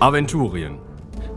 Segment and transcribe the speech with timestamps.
[0.00, 0.78] Aventurien.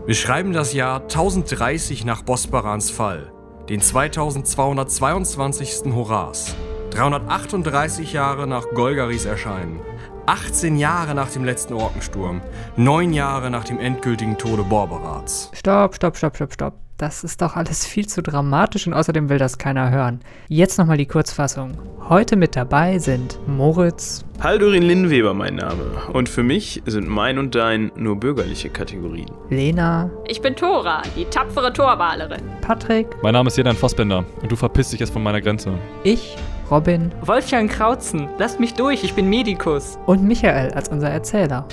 [0.04, 3.32] Wir schreiben das Jahr 1030 nach Bosbarans Fall,
[3.68, 5.94] den 2222.
[5.94, 6.56] Horas,
[6.90, 9.78] 338 Jahre nach Golgaris Erscheinen,
[10.28, 12.42] 18 Jahre nach dem letzten Orkensturm,
[12.76, 15.50] 9 Jahre nach dem endgültigen Tode Borberats.
[15.54, 16.74] Stopp, stopp, stopp, stopp, stopp.
[16.98, 20.20] Das ist doch alles viel zu dramatisch und außerdem will das keiner hören.
[20.48, 21.78] Jetzt nochmal die Kurzfassung.
[22.10, 25.84] Heute mit dabei sind Moritz, Haldurin Linnweber mein Name.
[26.12, 29.30] Und für mich sind mein und dein nur bürgerliche Kategorien.
[29.48, 32.42] Lena, Ich bin Tora, die tapfere Torwalerin.
[32.60, 35.72] Patrick, Mein Name ist Jedan Fassbender und du verpisst dich jetzt von meiner Grenze.
[36.04, 36.36] ich,
[36.70, 39.98] Robin Wolfgang Krautzen, lasst mich durch, ich bin Medikus.
[40.04, 41.66] und Michael als unser Erzähler.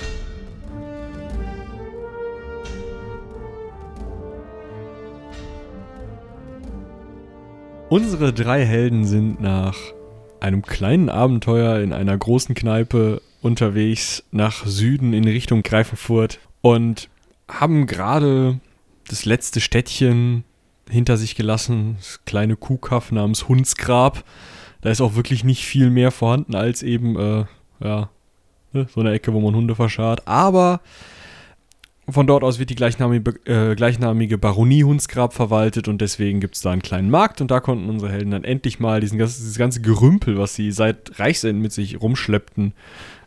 [7.90, 9.76] Unsere drei Helden sind nach
[10.40, 17.10] einem kleinen Abenteuer in einer großen Kneipe unterwegs nach Süden in Richtung Greifenfurt und
[17.48, 18.60] haben gerade
[19.08, 20.44] das letzte Städtchen
[20.88, 24.24] hinter sich gelassen, das kleine Kuhkaff namens Hundsgrab.
[24.80, 27.44] Da ist auch wirklich nicht viel mehr vorhanden als eben, äh,
[27.80, 28.10] ja,
[28.72, 30.26] ne, so eine Ecke, wo man Hunde verscharrt.
[30.26, 30.80] Aber
[32.08, 36.60] von dort aus wird die gleichnamige, äh, gleichnamige Baronie Hundsgrab verwaltet und deswegen gibt es
[36.60, 39.80] da einen kleinen Markt und da konnten unsere Helden dann endlich mal diesen, dieses ganze
[39.80, 42.74] Gerümpel, was sie seit Reichsenden mit sich rumschleppten,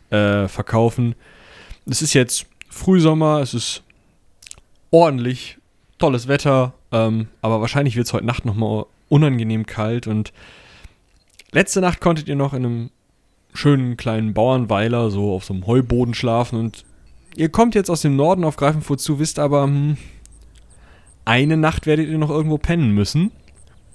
[0.08, 1.14] äh, verkaufen.
[1.86, 3.82] Es ist jetzt Frühsommer, es ist
[4.90, 5.58] ordentlich,
[5.98, 10.32] tolles Wetter, ähm, aber wahrscheinlich wird es heute Nacht nochmal unangenehm kalt und
[11.52, 12.90] letzte Nacht konntet ihr noch in einem
[13.52, 16.84] schönen kleinen Bauernweiler so auf so einem Heuboden schlafen und
[17.36, 19.96] ihr kommt jetzt aus dem Norden auf Greifenfurt zu, wisst aber, hm,
[21.24, 23.30] eine Nacht werdet ihr noch irgendwo pennen müssen.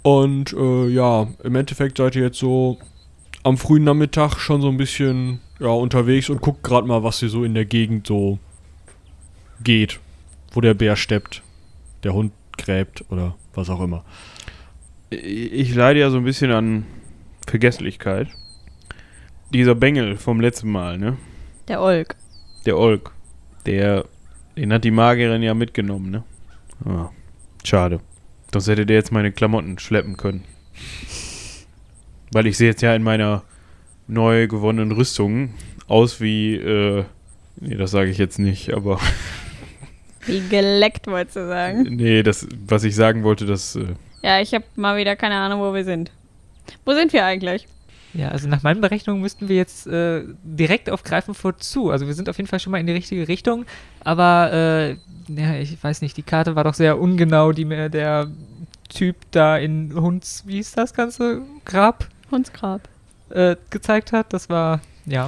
[0.04, 2.78] Und äh, ja, im Endeffekt seid ihr jetzt so
[3.44, 7.30] am frühen Nachmittag schon so ein bisschen ja, unterwegs und guckt gerade mal, was hier
[7.30, 8.40] so in der Gegend so
[9.64, 10.00] geht.
[10.52, 11.42] Wo der Bär steppt,
[12.04, 14.06] der Hund gräbt oder was auch immer.
[15.10, 16.86] Ich leide ja so ein bisschen an
[17.48, 18.28] Vergesslichkeit.
[19.54, 21.18] Dieser Bengel vom letzten Mal, ne?
[21.68, 22.16] Der Olk.
[22.66, 23.12] Der Olk.
[23.66, 24.06] Der,
[24.58, 26.24] den hat die Magierin ja mitgenommen, ne?
[26.86, 27.10] Ah,
[27.64, 28.00] schade.
[28.52, 30.44] Sonst hätte der jetzt meine Klamotten schleppen können.
[32.32, 33.44] Weil ich sehe jetzt ja in meiner
[34.08, 35.54] neu gewonnenen Rüstung
[35.88, 37.06] aus wie, äh,
[37.58, 39.00] nee, das sage ich jetzt nicht, aber
[40.26, 41.84] Wie geleckt, wolltest du sagen?
[41.84, 45.62] nee, das, was ich sagen wollte, das, äh, Ja, ich habe mal wieder keine Ahnung,
[45.62, 46.12] wo wir sind.
[46.86, 47.68] Wo sind wir eigentlich?
[48.14, 51.92] Ja, also nach meinen Berechnungen müssten wir jetzt äh, direkt auf Greifenfurt zu.
[51.92, 53.66] Also wir sind auf jeden Fall schon mal in die richtige Richtung.
[54.06, 54.92] Aber äh,
[55.34, 58.32] ja, ich weiß nicht, die Karte war doch sehr ungenau, die mir der
[58.88, 62.88] Typ da in Hunds, wie hieß das ganze Grab Hundsgrab.
[63.32, 64.32] äh, gezeigt hat.
[64.32, 65.26] Das war, ja.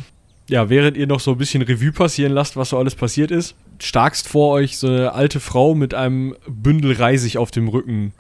[0.49, 3.55] Ja, während ihr noch so ein bisschen Revue passieren lasst, was so alles passiert ist,
[3.79, 8.13] starkst vor euch so eine alte Frau mit einem Bündel Reisig auf dem Rücken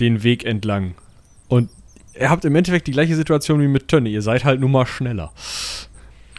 [0.00, 0.94] den Weg entlang.
[1.48, 1.70] Und
[2.18, 4.08] ihr habt im Endeffekt die gleiche Situation wie mit Tönne.
[4.08, 5.32] Ihr seid halt nur mal schneller.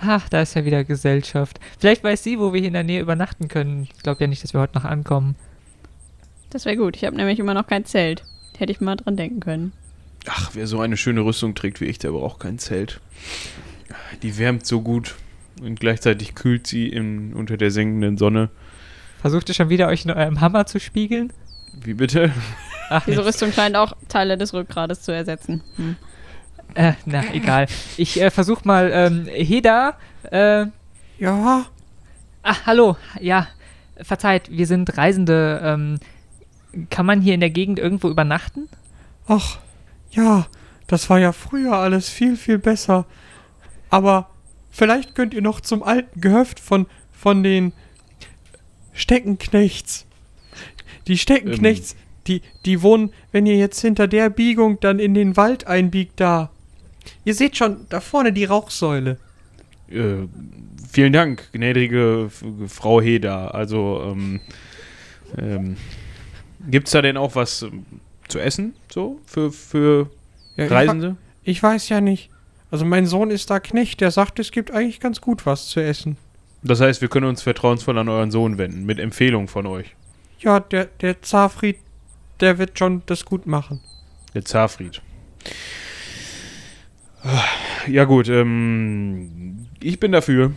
[0.01, 1.59] Ach, da ist ja wieder Gesellschaft.
[1.79, 3.87] Vielleicht weiß sie, wo wir hier in der Nähe übernachten können.
[3.95, 5.35] Ich glaube ja nicht, dass wir heute noch ankommen.
[6.49, 6.95] Das wäre gut.
[6.95, 8.23] Ich habe nämlich immer noch kein Zelt.
[8.57, 9.71] Hätte ich mal dran denken können.
[10.27, 12.99] ach, wer so eine schöne Rüstung trägt wie ich, der braucht kein Zelt.
[14.21, 15.15] Die wärmt so gut
[15.61, 18.49] und gleichzeitig kühlt sie in, unter der sengenden Sonne.
[19.21, 21.31] Versucht ihr schon wieder, euch in eurem Hammer zu spiegeln?
[21.81, 22.31] Wie bitte?
[22.89, 23.27] Ach, Diese nicht.
[23.27, 25.63] Rüstung scheint auch Teile des Rückgrades zu ersetzen.
[25.75, 25.95] Hm.
[26.75, 27.67] Äh, na, egal.
[27.97, 29.95] Ich äh, versuch mal, ähm, Heda,
[30.31, 30.65] äh,
[31.19, 31.65] Ja.
[32.41, 33.47] ach, hallo, ja,
[34.01, 35.99] verzeiht, wir sind Reisende, ähm,
[36.89, 38.67] kann man hier in der Gegend irgendwo übernachten?
[39.27, 39.59] Ach,
[40.11, 40.47] ja,
[40.87, 43.05] das war ja früher alles viel, viel besser.
[43.91, 44.29] Aber
[44.71, 47.73] vielleicht könnt ihr noch zum alten Gehöft von, von den
[48.93, 50.05] Steckenknechts.
[51.07, 51.95] Die Steckenknechts,
[52.27, 56.49] die, die wohnen, wenn ihr jetzt hinter der Biegung dann in den Wald einbiegt, da.
[57.25, 59.17] Ihr seht schon, da vorne die Rauchsäule.
[59.89, 60.27] Äh,
[60.91, 62.29] vielen Dank, gnädige
[62.67, 63.47] Frau Heda.
[63.47, 64.39] Also, ähm,
[65.37, 65.77] ähm,
[66.69, 67.85] gibt's da denn auch was ähm,
[68.27, 70.09] zu essen, so, für, für
[70.55, 71.17] Ja, ich Reisende?
[71.43, 72.29] Ich weiß ja nicht.
[72.71, 75.79] Also mein Sohn ist da Knecht, der sagt, es gibt eigentlich ganz gut was zu
[75.79, 76.17] essen.
[76.63, 79.93] Das heißt, wir können uns vertrauensvoll an euren Sohn wenden, mit Empfehlung von euch.
[80.39, 81.77] Ja, der, der Zafried,
[82.43, 83.81] der wird schon das gut machen.
[84.35, 85.01] Der Zafried.
[87.87, 90.51] Ja gut, ähm, ich bin dafür.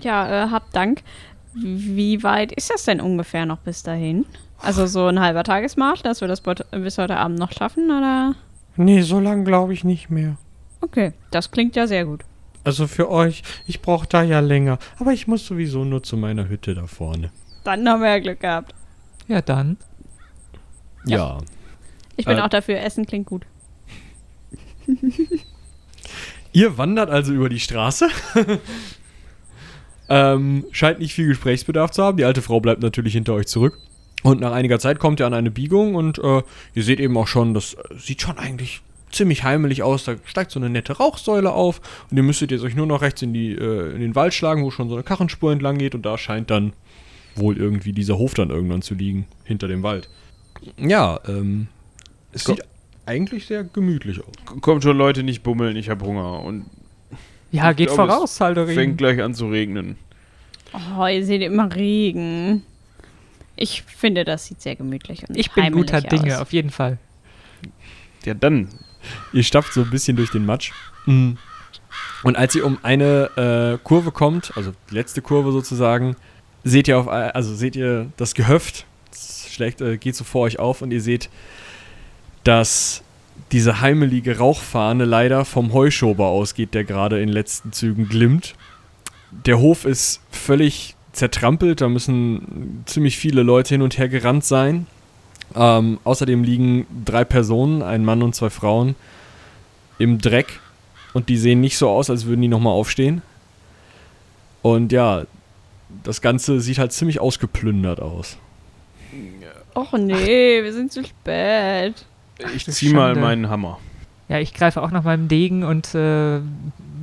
[0.00, 1.02] Ja, äh, habt Dank.
[1.54, 4.24] Wie weit ist das denn ungefähr noch bis dahin?
[4.58, 8.34] Also so ein halber Tagesmarsch, dass wir das bis heute Abend noch schaffen, oder?
[8.76, 10.36] Nee, so lang glaube ich nicht mehr.
[10.80, 12.24] Okay, das klingt ja sehr gut.
[12.64, 14.78] Also für euch, ich brauche da ja länger.
[14.98, 17.30] Aber ich muss sowieso nur zu meiner Hütte da vorne.
[17.64, 18.74] Dann haben wir ja Glück gehabt.
[19.28, 19.76] Ja, dann.
[21.04, 21.38] Ja.
[22.16, 23.46] Ich bin Äh, auch dafür, Essen klingt gut.
[26.52, 28.08] Ihr wandert also über die Straße.
[30.08, 32.16] ähm, scheint nicht viel Gesprächsbedarf zu haben.
[32.16, 33.78] Die alte Frau bleibt natürlich hinter euch zurück.
[34.22, 36.42] Und nach einiger Zeit kommt ihr an eine Biegung und äh,
[36.74, 40.04] ihr seht eben auch schon, das äh, sieht schon eigentlich ziemlich heimelig aus.
[40.04, 41.80] Da steigt so eine nette Rauchsäule auf
[42.10, 44.62] und ihr müsstet jetzt euch nur noch rechts in, die, äh, in den Wald schlagen,
[44.62, 46.72] wo schon so eine Karrenspur entlang geht und da scheint dann
[47.34, 50.08] wohl irgendwie dieser Hof dann irgendwann zu liegen, hinter dem Wald.
[50.78, 51.68] Ja, ähm,
[52.32, 52.62] es sieht
[53.06, 54.60] eigentlich sehr gemütlich aus.
[54.60, 56.40] Kommt schon Leute, nicht bummeln, ich habe Hunger.
[56.42, 56.66] Und
[57.50, 58.74] Ja, geht glaube, voraus, Saldorin.
[58.74, 59.96] fängt gleich an zu regnen.
[60.98, 62.62] Oh, ihr seht immer Regen.
[63.56, 66.42] Ich finde, das sieht sehr gemütlich und Ich bin guter Dinge, aus.
[66.42, 66.98] auf jeden Fall.
[68.24, 68.68] Ja, dann.
[69.32, 70.72] Ihr stapft so ein bisschen durch den Matsch.
[71.06, 71.38] Mhm.
[72.22, 76.16] Und als ihr um eine äh, Kurve kommt, also die letzte Kurve sozusagen,
[76.64, 78.84] seht ihr auf, also seht ihr das Gehöft,
[79.60, 81.28] schlägt, äh, geht so vor euch auf und ihr seht,
[82.44, 83.02] dass
[83.52, 88.54] diese heimelige Rauchfahne leider vom Heuschober ausgeht, der gerade in den letzten Zügen glimmt.
[89.46, 94.86] Der Hof ist völlig zertrampelt, da müssen ziemlich viele Leute hin und her gerannt sein.
[95.54, 98.94] Ähm, außerdem liegen drei Personen, ein Mann und zwei Frauen,
[99.98, 100.60] im Dreck
[101.12, 103.22] und die sehen nicht so aus, als würden die nochmal aufstehen.
[104.62, 105.24] Und ja,
[106.04, 108.38] das Ganze sieht halt ziemlich ausgeplündert aus.
[109.74, 112.06] Och nee, wir sind zu spät.
[112.54, 113.78] Ich du zieh mal meinen Hammer.
[114.28, 116.40] Ja, ich greife auch nach meinem Degen und äh,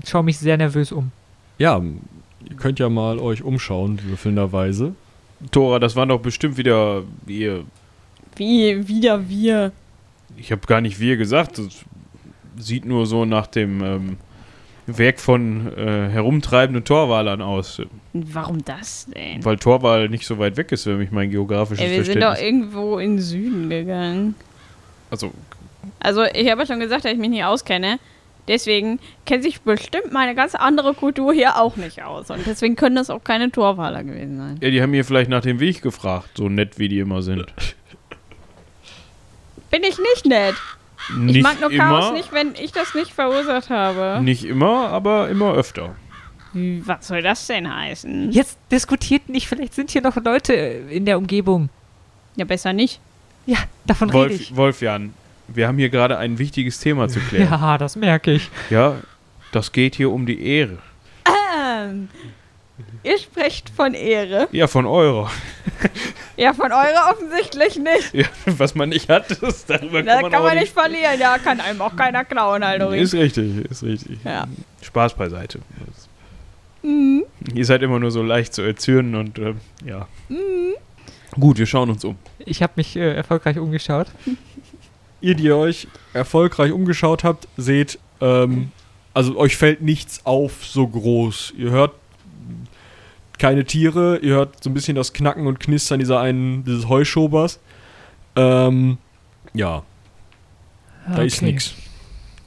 [0.06, 1.12] schaue mich sehr nervös um.
[1.58, 1.82] Ja,
[2.50, 4.96] ihr könnt ja mal euch umschauen, würfelnderweise.
[5.52, 7.66] Tora, das waren doch bestimmt wieder wir.
[8.36, 9.72] Wie, wieder wir.
[10.38, 11.58] Ich habe gar nicht wir gesagt.
[11.58, 11.86] Das
[12.58, 14.18] sieht nur so nach dem ähm,
[14.88, 17.82] Werk von äh, herumtreibenden Torwalern aus.
[18.14, 19.44] Warum das denn?
[19.44, 22.30] Weil Torwal nicht so weit weg ist, wenn mich mein geografisches Ey, wir sind doch
[22.30, 22.72] Verständnis...
[22.72, 24.36] irgendwo in den Süden gegangen.
[25.12, 25.32] Also,
[26.00, 28.00] Also, ich habe ja schon gesagt, dass ich mich nicht auskenne.
[28.48, 32.30] Deswegen kennt sich bestimmt meine ganz andere Kultur hier auch nicht aus.
[32.30, 34.58] Und deswegen können das auch keine Torwaler gewesen sein.
[34.62, 37.46] ja, die haben hier vielleicht nach dem Weg gefragt, so nett wie die immer sind.
[39.70, 40.56] Bin ich nicht nett.
[41.16, 44.22] Nicht ich mag nur immer, Chaos nicht, wenn ich das nicht verursacht habe.
[44.24, 45.96] Nicht immer, aber immer öfter.
[46.54, 48.32] Was soll das denn heißen?
[48.32, 51.70] Jetzt diskutiert nicht, vielleicht sind hier noch Leute in der Umgebung.
[52.36, 53.00] Ja, besser nicht.
[53.46, 54.56] Ja, davon rede ich.
[54.56, 55.14] Wolf, Wolfjan,
[55.48, 57.50] wir haben hier gerade ein wichtiges Thema zu klären.
[57.52, 58.50] Ja, das merke ich.
[58.70, 58.96] Ja,
[59.52, 60.78] das geht hier um die Ehre.
[61.26, 62.10] Ähm,
[63.08, 64.48] ihr sprecht von Ehre.
[64.52, 65.32] Ja, von eurer.
[66.36, 68.14] Ja, von eurer offensichtlich nicht.
[68.14, 71.20] Ja, was man nicht hat, das, darüber Da kann man, kann man nicht verlieren.
[71.20, 73.02] Ja, kann einem auch keiner klauen, Aldorin.
[73.02, 74.20] Ist richtig, ist richtig.
[74.24, 74.48] Ja.
[74.82, 75.60] Spaß beiseite.
[76.84, 77.26] Mhm.
[77.54, 80.08] Ihr seid immer nur so leicht zu erzürnen und ähm, ja.
[80.30, 80.76] Mhm.
[81.40, 82.18] Gut, wir schauen uns um.
[82.40, 84.08] Ich habe mich äh, erfolgreich umgeschaut.
[85.22, 88.72] Ihr, die euch erfolgreich umgeschaut habt, seht, ähm,
[89.16, 91.54] also euch fällt nichts auf so groß.
[91.58, 91.94] Ihr hört
[93.38, 97.60] keine Tiere, ihr hört so ein bisschen das Knacken und Knistern dieser einen, dieses Heuschobers.
[98.36, 98.98] Ähm,
[99.54, 99.84] ja,
[101.14, 101.46] da ist Okay.
[101.46, 101.74] nichts.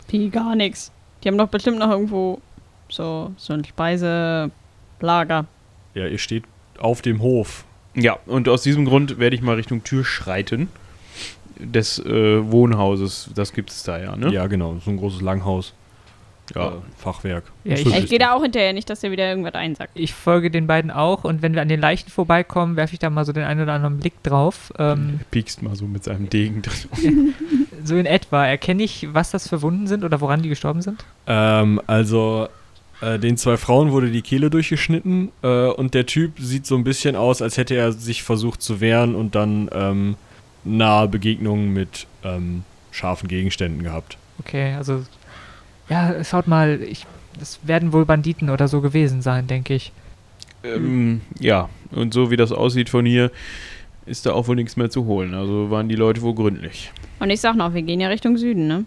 [0.08, 0.92] Wie gar nichts.
[1.22, 2.40] Die haben doch bestimmt noch irgendwo
[2.88, 5.46] so, so ein Speiselager.
[5.94, 6.44] Ja, ihr steht
[6.78, 7.64] auf dem Hof.
[7.94, 10.68] Ja, und aus diesem Grund werde ich mal Richtung Tür schreiten.
[11.58, 13.30] Des äh, Wohnhauses.
[13.34, 14.32] Das gibt es da ja, ne?
[14.32, 15.74] Ja, genau, so ein großes Langhaus.
[16.54, 16.68] Ja.
[16.68, 17.44] Äh, Fachwerk.
[17.64, 19.92] Ja, ich- Ich gehe da auch hinterher, nicht, dass der wieder irgendwas einsackt.
[19.94, 23.10] Ich folge den beiden auch und wenn wir an den Leichen vorbeikommen, werfe ich da
[23.10, 24.72] mal so den einen oder anderen Blick drauf.
[24.78, 26.62] Ähm, Piekst mal so mit seinem Degen.
[26.62, 27.34] drin.
[27.84, 28.46] so in etwa.
[28.46, 31.04] Erkenne ich, was das für Wunden sind oder woran die gestorben sind?
[31.26, 32.48] Ähm, also,
[33.00, 36.84] äh, den zwei Frauen wurde die Kehle durchgeschnitten äh, und der Typ sieht so ein
[36.84, 40.16] bisschen aus, als hätte er sich versucht zu wehren und dann ähm,
[40.64, 44.18] nahe Begegnungen mit ähm, scharfen Gegenständen gehabt.
[44.40, 45.02] Okay, also.
[45.90, 47.06] Ja, schaut mal, ich,
[47.38, 49.92] das werden wohl Banditen oder so gewesen sein, denke ich.
[50.64, 53.30] ähm, ja, und so wie das aussieht von hier,
[54.06, 55.34] ist da auch wohl nichts mehr zu holen.
[55.34, 56.92] Also waren die Leute wohl gründlich.
[57.18, 58.84] Und ich sag noch, wir gehen ja Richtung Süden, ne?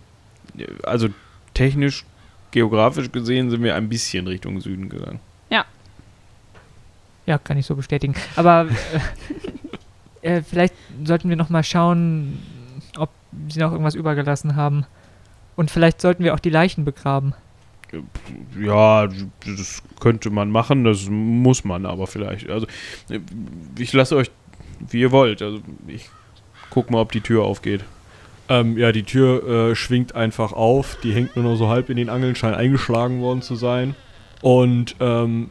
[0.83, 1.09] Also
[1.53, 2.05] technisch,
[2.51, 5.19] geografisch gesehen sind wir ein bisschen Richtung Süden gegangen.
[7.25, 8.15] Ja, kann ich so bestätigen.
[8.35, 8.67] Aber
[10.21, 12.39] äh, äh, vielleicht sollten wir noch mal schauen,
[12.97, 13.09] ob
[13.49, 14.85] sie noch irgendwas übergelassen haben.
[15.55, 17.33] Und vielleicht sollten wir auch die Leichen begraben.
[18.59, 19.07] Ja,
[19.45, 22.49] das könnte man machen, das muss man aber vielleicht.
[22.49, 22.65] Also,
[23.77, 24.31] ich lasse euch,
[24.89, 25.41] wie ihr wollt.
[25.41, 26.09] Also, ich
[26.69, 27.83] guck mal, ob die Tür aufgeht.
[28.49, 31.97] Ähm, ja, die Tür äh, schwingt einfach auf, die hängt nur noch so halb in
[31.97, 33.95] den Angeln, scheint eingeschlagen worden zu sein.
[34.41, 35.49] Und ähm,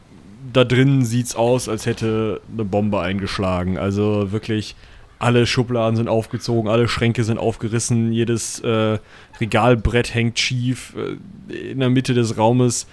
[0.51, 3.77] da drin sieht's aus, als hätte eine Bombe eingeschlagen.
[3.77, 4.75] Also wirklich
[5.23, 8.99] alle Schubladen sind aufgezogen, alle Schränke sind aufgerissen, jedes äh,
[9.39, 10.93] Regalbrett hängt schief.
[10.97, 12.87] Äh, In der Mitte des Raumes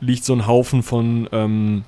[0.00, 1.84] liegt so ein Haufen von ähm,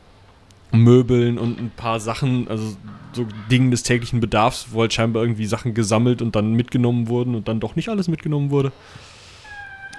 [0.72, 2.76] Möbeln und ein paar Sachen, also
[3.12, 7.34] so Dingen des täglichen Bedarfs, wo halt scheinbar irgendwie Sachen gesammelt und dann mitgenommen wurden
[7.34, 8.70] und dann doch nicht alles mitgenommen wurde.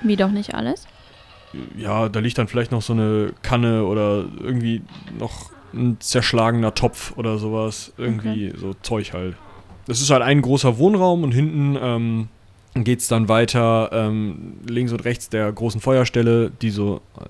[0.03, 0.87] Wie doch nicht alles?
[1.77, 4.81] Ja, da liegt dann vielleicht noch so eine Kanne oder irgendwie
[5.19, 7.91] noch ein zerschlagener Topf oder sowas.
[7.97, 9.35] Irgendwie so Zeug halt.
[9.87, 12.27] Das ist halt ein großer Wohnraum und hinten ähm,
[12.75, 17.23] geht es dann weiter ähm, links und rechts der großen Feuerstelle, die so äh,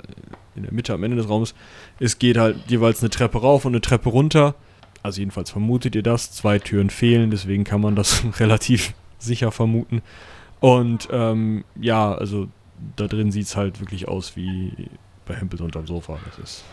[0.56, 1.56] in der Mitte am Ende des Raumes
[2.00, 4.56] ist, geht halt jeweils eine Treppe rauf und eine Treppe runter.
[5.04, 6.32] Also jedenfalls vermutet ihr das.
[6.32, 10.02] Zwei Türen fehlen, deswegen kann man das relativ sicher vermuten.
[10.60, 12.48] Und ähm, ja, also
[12.96, 14.90] da drin sieht es halt wirklich aus wie
[15.26, 16.20] bei Hempels unterm Sofa.
[16.26, 16.64] Das ist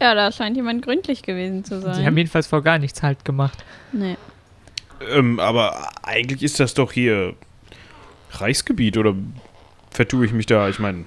[0.00, 1.94] Ja, da scheint jemand gründlich gewesen zu sein.
[1.94, 3.64] Sie haben jedenfalls vor gar nichts halt gemacht.
[3.92, 4.16] nee.
[5.10, 7.34] Ähm, aber eigentlich ist das doch hier
[8.30, 9.14] Reichsgebiet oder
[9.90, 10.68] vertue ich mich da?
[10.68, 11.04] Ich meine,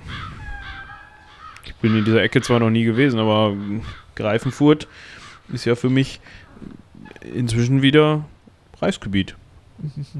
[1.65, 3.55] ich bin in dieser Ecke zwar noch nie gewesen, aber
[4.15, 4.87] Greifenfurt
[5.51, 6.19] ist ja für mich
[7.33, 8.25] inzwischen wieder
[8.79, 9.35] Reichsgebiet.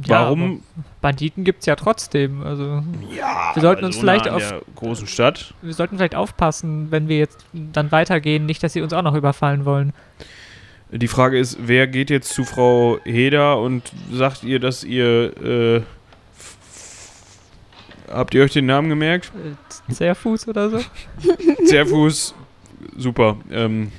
[0.06, 0.64] Ja, Warum?
[1.02, 2.44] Banditen gibt's ja trotzdem.
[2.44, 2.84] Also
[3.18, 5.54] Ja, Wir sollten uns so vielleicht nah auf- der großen Stadt.
[5.62, 9.16] wir sollten vielleicht aufpassen, wenn wir jetzt dann weitergehen, nicht, dass sie uns auch noch
[9.16, 9.94] überfallen wollen.
[10.92, 15.38] Die Frage ist, wer geht jetzt zu Frau Heder und sagt ihr, dass ihr
[15.78, 15.82] äh,
[18.12, 19.32] habt ihr euch den Namen gemerkt?
[19.90, 20.80] Äh, Zerfuß oder so?
[21.66, 22.34] Zerfuß,
[22.98, 23.38] super.
[23.52, 23.92] Ähm,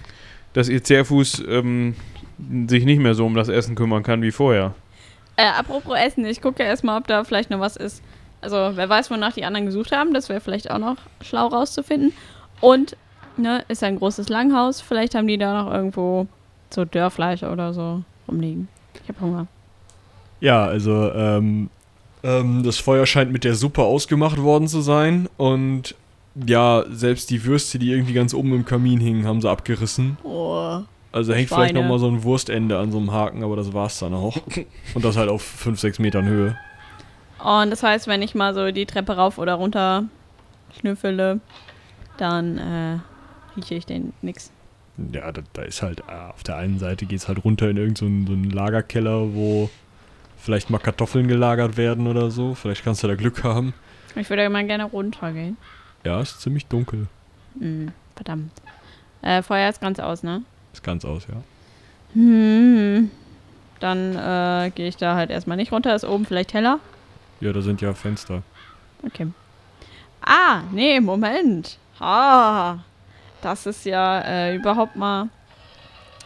[0.53, 1.95] dass ihr Zerfuß ähm,
[2.67, 4.75] sich nicht mehr so um das Essen kümmern kann wie vorher.
[5.41, 8.03] Äh, apropos Essen, ich gucke erstmal, ob da vielleicht noch was ist.
[8.43, 10.13] Also, wer weiß, wonach die anderen gesucht haben.
[10.13, 12.13] Das wäre vielleicht auch noch schlau rauszufinden.
[12.61, 12.95] Und,
[13.39, 14.83] ne, ist ja ein großes Langhaus.
[14.83, 16.27] Vielleicht haben die da noch irgendwo
[16.69, 18.69] so Dörrfleisch oder so rumliegen.
[19.03, 19.47] Ich habe Hunger.
[20.41, 21.71] Ja, also ähm,
[22.23, 25.95] ähm, das Feuer scheint mit der Suppe ausgemacht worden zu sein und
[26.35, 30.17] ja, selbst die Würste, die irgendwie ganz oben im Kamin hingen, haben sie abgerissen.
[30.23, 30.81] Oh.
[31.13, 31.83] Also hängt vielleicht Schweine.
[31.83, 34.37] noch mal so ein Wurstende an so einem Haken, aber das war's dann auch.
[34.95, 36.57] Und das halt auf 5, 6 Metern Höhe.
[37.43, 40.05] Und das heißt, wenn ich mal so die Treppe rauf oder runter
[40.79, 41.41] schnüffele,
[42.19, 42.99] dann äh,
[43.57, 44.53] rieche ich den nix.
[45.13, 48.27] Ja, da, da ist halt, äh, auf der einen Seite geht's halt runter in irgendeinen
[48.27, 49.71] so einen Lagerkeller, wo
[50.39, 52.55] vielleicht mal Kartoffeln gelagert werden oder so.
[52.55, 53.75] Vielleicht kannst du da Glück haben.
[54.17, 55.57] Ich würde mal gerne runtergehen.
[56.05, 57.07] Ja, ist ziemlich dunkel.
[57.59, 58.53] Hm, verdammt.
[59.23, 60.43] Äh, Feuer ist ganz aus, ne?
[60.73, 61.37] Ist ganz aus, ja.
[62.15, 63.11] Hm.
[63.81, 65.95] Dann äh, gehe ich da halt erstmal nicht runter.
[65.95, 66.81] Ist oben vielleicht heller?
[67.41, 68.43] Ja, da sind ja Fenster.
[69.05, 69.29] Okay.
[70.23, 71.79] Ah, nee, Moment.
[71.99, 72.79] Ah,
[73.41, 75.29] das ist ja äh, überhaupt mal.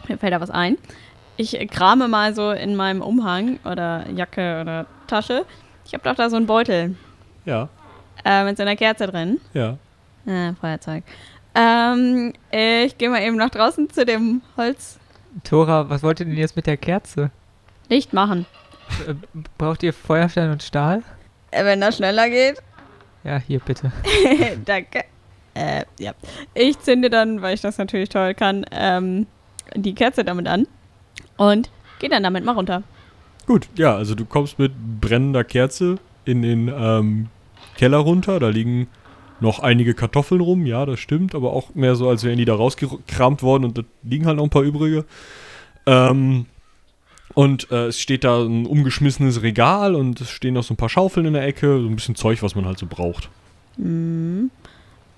[0.07, 0.77] Mir fällt da was ein.
[1.37, 5.45] Ich krame mal so in meinem Umhang oder Jacke oder Tasche.
[5.85, 6.95] Ich habe doch da so einen Beutel
[7.45, 7.69] Ja,
[8.23, 9.39] äh, mit so einer Kerze drin.
[9.53, 9.77] ja.
[10.25, 11.03] Äh, Feuerzeug.
[11.55, 14.99] Ähm, ich gehe mal eben nach draußen zu dem Holzlicht
[15.43, 17.31] Tora, was wollt ihr denn jetzt mit der Kerze?
[18.11, 18.45] machen.
[19.07, 19.13] Äh,
[19.57, 21.03] braucht ihr Feuerstein und Stahl?
[21.51, 22.61] Äh, wenn das schneller geht.
[23.23, 23.91] Ja, hier bitte.
[24.65, 25.03] Danke.
[25.53, 26.13] Äh, ja.
[26.53, 29.27] Ich zünde dann, weil ich das natürlich toll kann, ähm,
[29.75, 30.67] die Kerze damit an
[31.37, 31.69] und
[31.99, 32.83] gehe dann damit mal runter.
[33.47, 37.29] Gut, ja, also du kommst mit brennender Kerze in den ähm,
[37.77, 38.39] Keller runter.
[38.39, 38.87] Da liegen
[39.39, 42.55] noch einige Kartoffeln rum, ja, das stimmt, aber auch mehr so, als wären die da
[42.55, 45.05] rausgekramt worden und da liegen halt noch ein paar übrige.
[45.85, 46.45] Ähm,
[47.33, 50.89] und äh, es steht da ein umgeschmissenes Regal und es stehen noch so ein paar
[50.89, 53.29] Schaufeln in der Ecke, so ein bisschen Zeug, was man halt so braucht.
[53.77, 54.51] Mhm.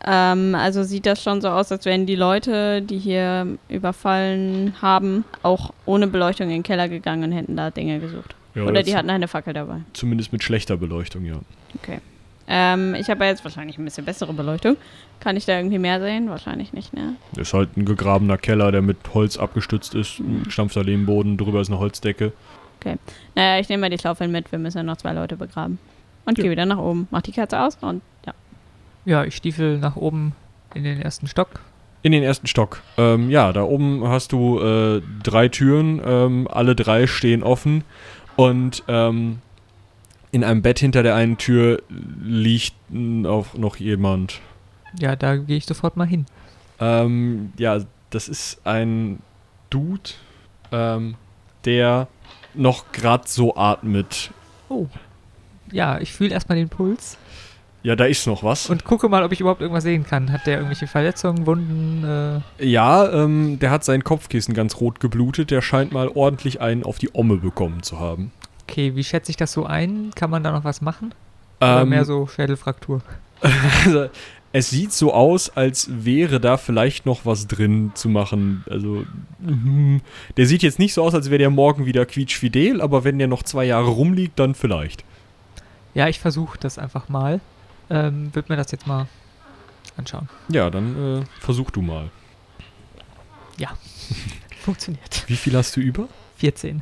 [0.05, 5.25] Ähm, also sieht das schon so aus, als wären die Leute, die hier überfallen haben,
[5.43, 8.35] auch ohne Beleuchtung in den Keller gegangen und hätten da Dinge gesucht.
[8.55, 9.81] Ja, Oder die hatten eine Fackel dabei.
[9.93, 11.35] Zumindest mit schlechter Beleuchtung, ja.
[11.75, 11.99] Okay.
[12.47, 14.77] Ähm, ich habe ja jetzt wahrscheinlich ein bisschen bessere Beleuchtung.
[15.19, 16.29] Kann ich da irgendwie mehr sehen?
[16.29, 17.15] Wahrscheinlich nicht, ne?
[17.35, 21.69] Ist halt ein gegrabener Keller, der mit Holz abgestützt ist, ein gestampfter Lehmboden, drüber ist
[21.69, 22.31] eine Holzdecke.
[23.35, 24.49] Naja, ich nehme mal die Schaufeln mit.
[24.51, 25.77] Wir müssen ja noch zwei Leute begraben.
[26.25, 26.43] Und Ja.
[26.43, 27.07] gehe wieder nach oben.
[27.11, 28.33] Mach die Kerze aus und ja.
[29.03, 30.33] Ja, ich stiefel nach oben
[30.73, 31.59] in den ersten Stock.
[32.03, 32.81] In den ersten Stock.
[32.97, 37.83] Ähm, ja, da oben hast du äh, drei Türen, ähm, alle drei stehen offen
[38.37, 39.39] und ähm,
[40.37, 41.81] in einem Bett hinter der einen Tür
[42.21, 42.75] liegt
[43.25, 44.39] auch noch jemand.
[44.99, 46.27] Ja, da gehe ich sofort mal hin.
[46.79, 47.79] Ähm, ja,
[48.11, 49.19] das ist ein
[49.71, 50.11] Dude,
[50.71, 51.15] ähm,
[51.65, 52.07] der
[52.53, 54.29] noch gerade so atmet.
[55.71, 57.17] Ja, ich fühle erstmal den Puls.
[57.81, 58.69] Ja, da ist noch was.
[58.69, 60.31] und gucke mal, ob ich überhaupt irgendwas sehen kann.
[60.31, 62.43] Hat der irgendwelche Verletzungen, Wunden?
[62.59, 65.49] Äh, ja, ähm, der hat sein Kopfkissen ganz rot geblutet.
[65.49, 68.31] Der scheint mal ordentlich einen auf die Omme bekommen zu haben.
[68.67, 70.11] Okay, wie schätze ich das so ein?
[70.15, 71.13] Kann man da noch was machen?
[71.59, 73.01] Oder Ähm, mehr so Schädelfraktur?
[73.85, 74.09] Also,
[74.51, 78.63] es sieht so aus, als wäre da vielleicht noch was drin zu machen.
[78.67, 79.05] Also,
[79.39, 80.01] mhm.
[80.37, 83.27] der sieht jetzt nicht so aus, als wäre der morgen wieder quietschfidel, aber wenn der
[83.27, 85.03] noch zwei Jahre rumliegt, dann vielleicht.
[85.93, 87.41] Ja, ich versuche das einfach mal.
[87.91, 89.07] Ähm, Würde mir das jetzt mal
[89.97, 90.29] anschauen.
[90.49, 92.09] Ja, dann äh, versuch du mal.
[94.63, 95.23] Funktioniert.
[95.27, 96.07] Wie viel hast du über?
[96.37, 96.81] 14.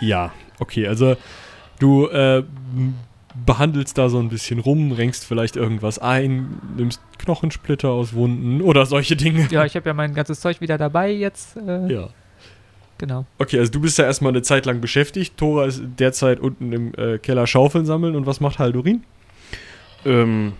[0.00, 1.16] Ja, okay, also
[1.78, 2.42] du äh,
[3.46, 8.86] behandelst da so ein bisschen rum, renkst vielleicht irgendwas ein, nimmst Knochensplitter aus Wunden oder
[8.86, 9.48] solche Dinge.
[9.50, 11.56] Ja, ich habe ja mein ganzes Zeug wieder dabei jetzt.
[11.56, 12.08] Äh, Ja.
[12.98, 13.26] Genau.
[13.38, 15.36] Okay, also du bist ja erstmal eine Zeit lang beschäftigt.
[15.36, 18.16] Tora ist derzeit unten im äh, Keller Schaufeln sammeln.
[18.16, 19.04] Und was macht Haldorin?
[20.04, 20.54] Ähm,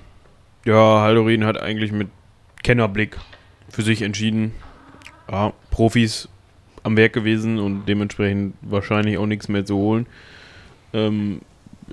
[0.65, 2.07] ja, Haldorin hat eigentlich mit
[2.63, 3.19] Kennerblick
[3.71, 4.53] für sich entschieden.
[5.29, 6.29] Ja, Profis
[6.83, 10.07] am Werk gewesen und dementsprechend wahrscheinlich auch nichts mehr zu holen.
[10.93, 11.41] Ähm,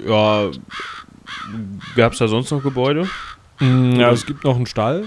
[0.06, 0.50] ja,
[1.96, 3.08] gab es da sonst noch Gebäude?
[3.60, 5.06] Ja, es gibt noch einen Stall.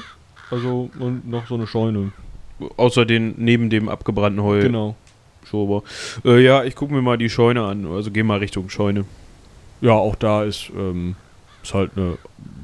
[0.50, 2.12] Also und noch so eine Scheune.
[2.76, 4.60] Außer den neben dem abgebrannten Heu.
[4.60, 4.96] Genau.
[5.44, 5.82] Schober.
[6.24, 7.86] Äh, ja, ich gucke mir mal die Scheune an.
[7.86, 9.04] Also geh mal Richtung Scheune.
[9.80, 11.16] Ja, auch da ist, ähm,
[11.62, 12.18] ist halt eine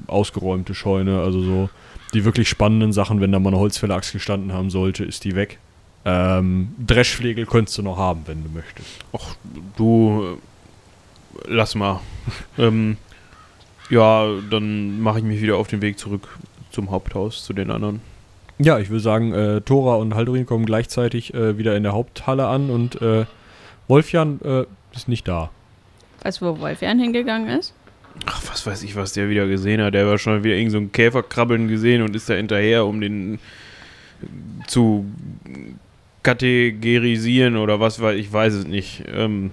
[0.06, 1.21] ausgeräumte Scheune.
[1.21, 1.71] Also so
[2.12, 5.59] die wirklich spannenden Sachen, wenn da mal eine Holzfällerachs gestanden haben sollte, ist die weg.
[6.04, 8.88] Ähm, Dreschflegel könntest du noch haben, wenn du möchtest.
[9.12, 9.37] Ach,
[9.76, 10.37] du,
[11.37, 12.00] äh, lass mal.
[12.58, 12.99] ähm,
[13.90, 16.38] ja, dann mache ich mich wieder auf den Weg zurück
[16.70, 18.00] zum Haupthaus, zu den anderen.
[18.58, 22.46] Ja, ich würde sagen, äh, Tora und Haldorin kommen gleichzeitig äh, wieder in der Haupthalle
[22.46, 23.25] an und äh,
[23.88, 25.50] Wolfjan äh, ist nicht da.
[26.23, 27.75] Weißt du, wo Wolfjan hingegangen ist?
[28.26, 29.94] Ach, was weiß ich, was der wieder gesehen hat.
[29.94, 33.00] Der war schon wieder irgend so einen Käfer krabbeln gesehen und ist da hinterher, um
[33.00, 33.38] den
[34.66, 35.04] zu
[36.25, 39.04] kategorisieren oder was weiß ich, weiß es nicht.
[39.07, 39.52] Ähm,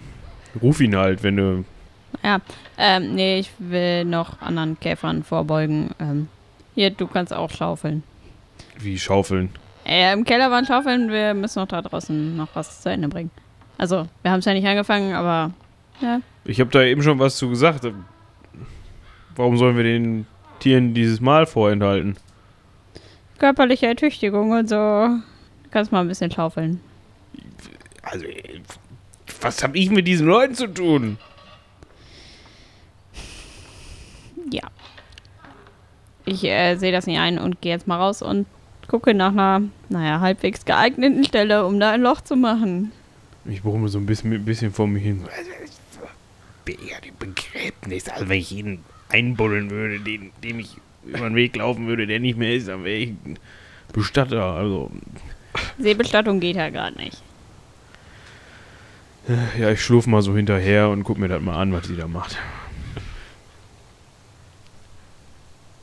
[0.59, 1.65] ruf ihn halt, wenn du.
[2.23, 2.39] Ja,
[2.77, 5.91] ähm, nee, ich will noch anderen Käfern vorbeugen.
[5.99, 6.27] Ähm,
[6.73, 8.03] hier, du kannst auch schaufeln.
[8.79, 9.49] Wie schaufeln.
[9.85, 13.31] Äh, Im Keller waren Schaufeln, wir müssen noch da draußen noch was zu Ende bringen.
[13.77, 15.51] Also, wir haben es ja nicht angefangen, aber
[16.01, 16.21] ja.
[16.45, 17.87] Ich habe da eben schon was zu gesagt.
[19.35, 20.25] Warum sollen wir den
[20.59, 22.15] Tieren dieses Mal vorenthalten?
[23.39, 25.09] Körperliche Ertüchtigung und so.
[25.71, 26.81] Du kannst mal ein bisschen schaufeln.
[28.01, 28.25] Also,
[29.39, 31.17] was habe ich mit diesen Leuten zu tun?
[34.51, 34.69] Ja.
[36.25, 38.47] Ich äh, sehe das nicht ein und gehe jetzt mal raus und
[38.89, 42.91] gucke nach einer, naja, halbwegs geeigneten Stelle, um da ein Loch zu machen.
[43.45, 45.23] Ich brumme so ein bisschen, ein bisschen vor mir hin.
[46.67, 48.09] Ja, die Begräbnis.
[48.09, 52.19] Also, wenn ich ihn einbuddeln würde, den, dem ich über den Weg laufen würde, der
[52.19, 53.39] nicht mehr ist, dann wäre ich ein
[53.93, 54.43] Bestatter.
[54.43, 54.91] Also,
[55.77, 57.21] Seebestattung geht ja gerade nicht.
[59.59, 62.07] ja, ich schlurf mal so hinterher und guck mir das mal an, was sie da
[62.07, 62.37] macht.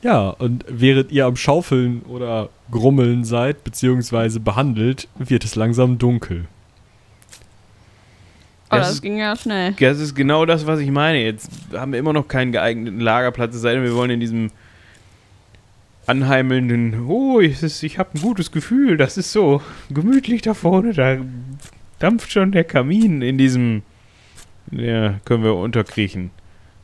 [0.01, 6.45] Ja, und während ihr am Schaufeln oder Grummeln seid, beziehungsweise behandelt, wird es langsam dunkel.
[8.71, 9.73] Oh, Das das, ist- ging ja schnell.
[9.79, 11.21] Das ist genau das, was ich meine.
[11.23, 14.51] Jetzt haben wir immer noch keinen geeigneten Lagerplatz, es sei denn, wir wollen in diesem
[16.09, 21.17] anheimelnden, oh, ist, ich habe ein gutes Gefühl, das ist so gemütlich da vorne, da
[21.99, 23.83] dampft schon der Kamin in diesem,
[24.71, 26.31] ja, können wir unterkriechen.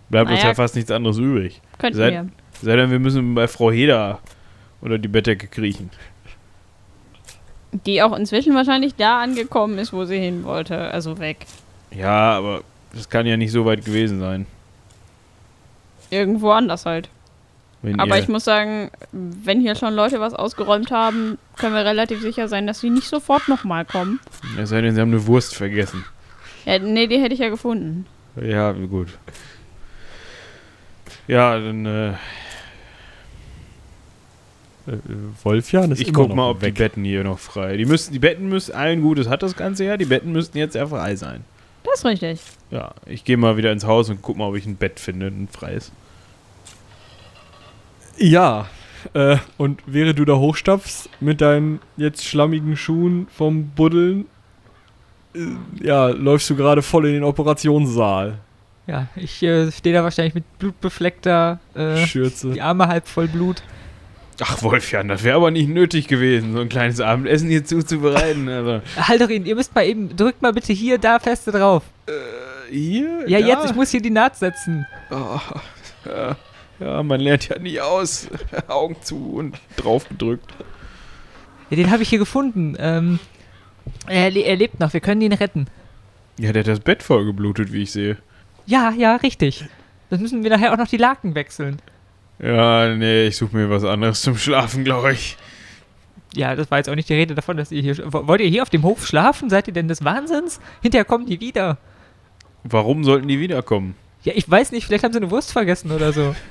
[0.09, 0.49] Bleibt uns Naja.
[0.51, 1.61] ja fast nichts anderes übrig.
[1.79, 2.29] Könnten Seid- wir.
[2.61, 4.19] Sei denn, wir müssen bei Frau Heder
[4.79, 5.89] unter die Bettdecke kriechen.
[7.85, 10.79] Die auch inzwischen wahrscheinlich da angekommen ist, wo sie hin wollte.
[10.91, 11.45] Also weg.
[11.91, 12.61] Ja, aber
[12.93, 14.45] das kann ja nicht so weit gewesen sein.
[16.09, 17.09] Irgendwo anders halt.
[17.85, 22.21] Wenn Aber ich muss sagen, wenn hier schon Leute was ausgeräumt haben, können wir relativ
[22.21, 24.19] sicher sein, dass sie nicht sofort nochmal kommen.
[24.59, 26.03] es sei denn, sie haben eine Wurst vergessen.
[26.65, 28.07] Ja, nee, die hätte ich ja gefunden.
[28.41, 29.09] Ja, gut.
[31.27, 32.13] Ja, dann äh,
[34.87, 34.97] Äh,
[35.43, 36.75] Wolfjan ist ich immer guck noch mal, ob die weg.
[36.75, 37.77] Betten hier noch frei.
[37.77, 40.75] Die müssten, die Betten müssen, allen Gutes hat das Ganze ja, die Betten müssten jetzt
[40.75, 41.43] ja frei sein.
[41.83, 42.41] Das ist richtig.
[42.71, 45.27] Ja, ich gehe mal wieder ins Haus und guck mal, ob ich ein Bett finde,
[45.27, 45.91] ein freies.
[48.17, 48.67] Ja,
[49.13, 54.25] äh, und während du da hochstapfst mit deinen jetzt schlammigen Schuhen vom Buddeln,
[55.35, 55.39] äh,
[55.81, 58.39] ja, läufst du gerade voll in den Operationssaal.
[58.87, 62.51] Ja, ich äh, stehe da wahrscheinlich mit blutbefleckter, äh, Schürze.
[62.51, 63.63] die Arme halb voll Blut.
[64.41, 68.49] Ach, Wolfjan, das wäre aber nicht nötig gewesen, so ein kleines Abendessen hier zuzubereiten.
[68.49, 71.83] Also, Halterin, ihr müsst mal eben, drückt mal bitte hier, da feste drauf.
[72.69, 73.23] hier?
[73.27, 73.47] Ja, da?
[73.47, 74.85] jetzt, ich muss hier die Naht setzen.
[75.09, 75.39] Oh,
[76.05, 76.35] ja.
[76.79, 78.27] Ja, man lernt ja nie aus.
[78.67, 80.51] Augen zu und drauf gedrückt.
[81.69, 82.75] Ja, den habe ich hier gefunden.
[82.79, 83.19] Ähm,
[84.07, 85.67] er, er lebt noch, wir können ihn retten.
[86.39, 88.17] Ja, der hat das Bett voll geblutet, wie ich sehe.
[88.65, 89.65] Ja, ja, richtig.
[90.09, 91.81] Dann müssen wir nachher auch noch die Laken wechseln.
[92.39, 95.37] Ja, nee, ich suche mir was anderes zum Schlafen, glaube ich.
[96.35, 97.97] Ja, das war jetzt auch nicht die Rede davon, dass ihr hier.
[98.11, 99.49] Wo- Wollt ihr hier auf dem Hof schlafen?
[99.49, 100.59] Seid ihr denn des Wahnsinns?
[100.81, 101.77] Hinterher kommen die wieder.
[102.65, 103.95] Warum sollten die wiederkommen?
[104.23, 106.35] Ja, ich weiß nicht, vielleicht haben sie eine Wurst vergessen oder so.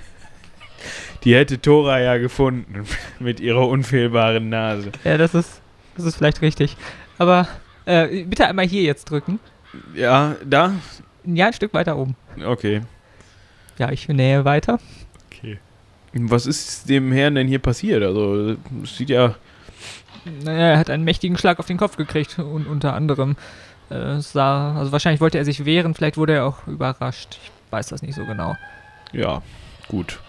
[1.25, 2.87] Die hätte Tora ja gefunden
[3.19, 4.93] mit ihrer unfehlbaren Nase.
[5.05, 5.61] Ja, das ist,
[5.97, 6.77] das ist vielleicht richtig.
[7.19, 7.49] Aber
[7.87, 9.41] äh, bitte einmal hier jetzt drücken.
[9.95, 10.75] Ja, da?
[11.25, 12.17] Ja, ein Stück weiter oben.
[12.45, 12.83] Okay.
[13.79, 14.79] Ja, ich nähe weiter.
[15.33, 15.59] Okay.
[16.13, 18.03] Was ist dem Herrn denn hier passiert?
[18.03, 19.35] Also, es sieht ja.
[20.45, 23.37] Naja, er hat einen mächtigen Schlag auf den Kopf gekriegt und unter anderem
[23.91, 27.39] äh, sah, also wahrscheinlich wollte er sich wehren, vielleicht wurde er auch überrascht.
[27.43, 28.57] Ich weiß das nicht so genau.
[29.13, 29.43] Ja,
[29.89, 30.21] gut.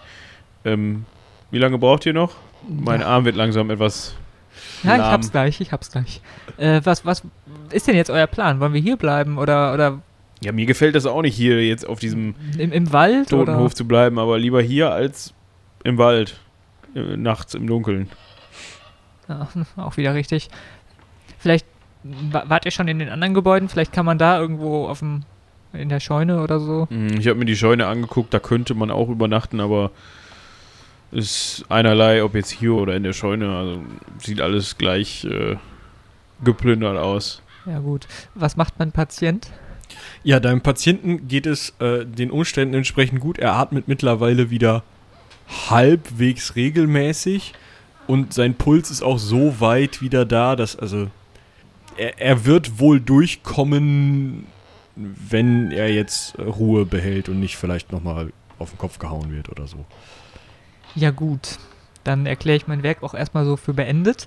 [0.66, 1.04] Ähm,
[1.50, 2.34] wie lange braucht ihr noch?
[2.68, 4.14] Mein Arm wird langsam etwas.
[4.82, 6.20] Ja, ich hab's gleich, ich hab's gleich.
[6.58, 7.22] Äh, was, was
[7.70, 8.60] ist denn jetzt euer Plan?
[8.60, 10.00] Wollen wir hier bleiben oder, oder
[10.42, 13.32] Ja, mir gefällt das auch nicht, hier jetzt auf diesem im, im Wald?
[13.32, 13.44] oder?
[13.46, 15.32] Totenhof zu bleiben, aber lieber hier als
[15.84, 16.38] im Wald.
[16.94, 18.08] Äh, nachts im Dunkeln.
[19.28, 20.48] Ja, auch wieder richtig.
[21.38, 21.66] Vielleicht
[22.02, 23.68] wa- wart ihr schon in den anderen Gebäuden?
[23.68, 25.22] Vielleicht kann man da irgendwo auf dem,
[25.72, 26.86] in der Scheune oder so.
[26.90, 29.90] Hm, Ich habe mir die Scheune angeguckt, da könnte man auch übernachten, aber
[31.12, 33.56] ist einerlei, ob jetzt hier oder in der Scheune.
[33.56, 33.82] Also
[34.18, 35.56] sieht alles gleich äh,
[36.44, 37.42] geplündert aus.
[37.66, 38.06] Ja, gut.
[38.34, 39.50] Was macht mein Patient?
[40.22, 43.38] Ja, deinem Patienten geht es äh, den Umständen entsprechend gut.
[43.38, 44.82] Er atmet mittlerweile wieder
[45.68, 47.54] halbwegs regelmäßig
[48.06, 51.08] und sein Puls ist auch so weit wieder da, dass also
[51.96, 54.46] er, er wird wohl durchkommen,
[54.94, 59.48] wenn er jetzt äh, Ruhe behält und nicht vielleicht nochmal auf den Kopf gehauen wird
[59.48, 59.84] oder so.
[60.96, 61.58] Ja, gut.
[62.04, 64.26] Dann erkläre ich mein Werk auch erstmal so für beendet.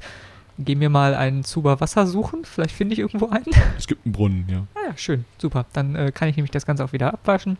[0.57, 2.43] Geh mir mal einen Zuber Wasser suchen.
[2.43, 3.45] Vielleicht finde ich irgendwo einen.
[3.77, 4.67] Es gibt einen Brunnen, ja.
[4.75, 5.25] Ah ja, schön.
[5.37, 5.65] Super.
[5.73, 7.57] Dann äh, kann ich nämlich das Ganze auch wieder abwaschen.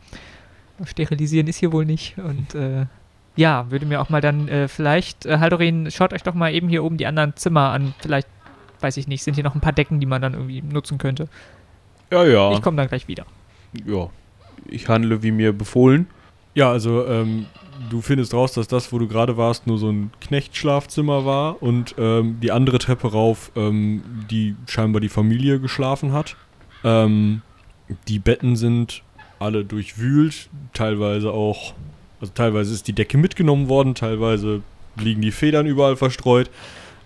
[0.86, 2.18] Sterilisieren ist hier wohl nicht.
[2.18, 2.86] Und äh,
[3.36, 6.68] ja, würde mir auch mal dann äh, vielleicht, äh, Haldorin, schaut euch doch mal eben
[6.68, 7.94] hier oben die anderen Zimmer an.
[8.00, 8.28] Vielleicht,
[8.82, 11.30] weiß ich nicht, sind hier noch ein paar Decken, die man dann irgendwie nutzen könnte.
[12.12, 12.52] Ja, ja.
[12.52, 13.26] Ich komme dann gleich wieder.
[13.86, 14.10] ja.
[14.66, 16.08] Ich handle wie mir befohlen.
[16.54, 17.46] Ja, also ähm,
[17.90, 21.96] du findest raus, dass das, wo du gerade warst, nur so ein Knechtschlafzimmer war und
[21.98, 26.36] ähm, die andere Treppe rauf, ähm, die scheinbar die Familie geschlafen hat.
[26.84, 27.42] Ähm,
[28.08, 29.04] die Betten sind
[29.40, 31.74] alle durchwühlt, teilweise auch,
[32.22, 34.62] also teilweise ist die Decke mitgenommen worden, teilweise
[34.98, 36.50] liegen die Federn überall verstreut.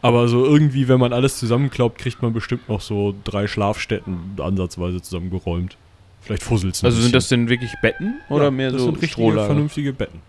[0.02, 5.02] Aber so irgendwie, wenn man alles zusammenklaubt, kriegt man bestimmt noch so drei Schlafstätten ansatzweise
[5.02, 5.78] zusammengeräumt.
[6.20, 8.96] Vielleicht fusselt's ein Also sind das denn wirklich Betten oder Ja, mehr das so sind
[8.96, 9.46] richtige, Strohlager?
[9.46, 10.20] vernünftige Betten.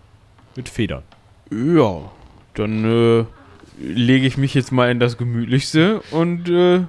[0.55, 1.03] Mit Federn.
[1.51, 2.11] Ja,
[2.53, 3.25] dann äh,
[3.79, 6.81] lege ich mich jetzt mal in das Gemütlichste und äh,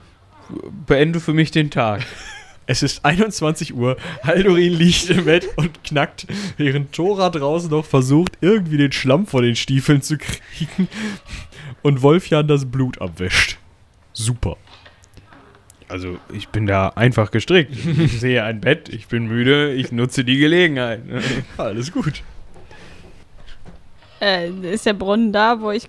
[0.87, 2.05] beende für mich den Tag.
[2.69, 6.27] Es ist 21 Uhr, Haldorin liegt im Bett und knackt,
[6.57, 10.89] während Tora draußen noch versucht, irgendwie den Schlamm vor den Stiefeln zu kriegen
[11.83, 13.59] und Wolfjan das Blut abwäscht.
[14.13, 14.57] Super.
[15.87, 17.73] Also ich bin da einfach gestrickt.
[18.01, 21.03] Ich sehe ein Bett, ich bin müde, ich nutze die Gelegenheit.
[21.57, 22.25] Alles gut.
[24.21, 25.89] Äh, ist der Brunnen da, wo ich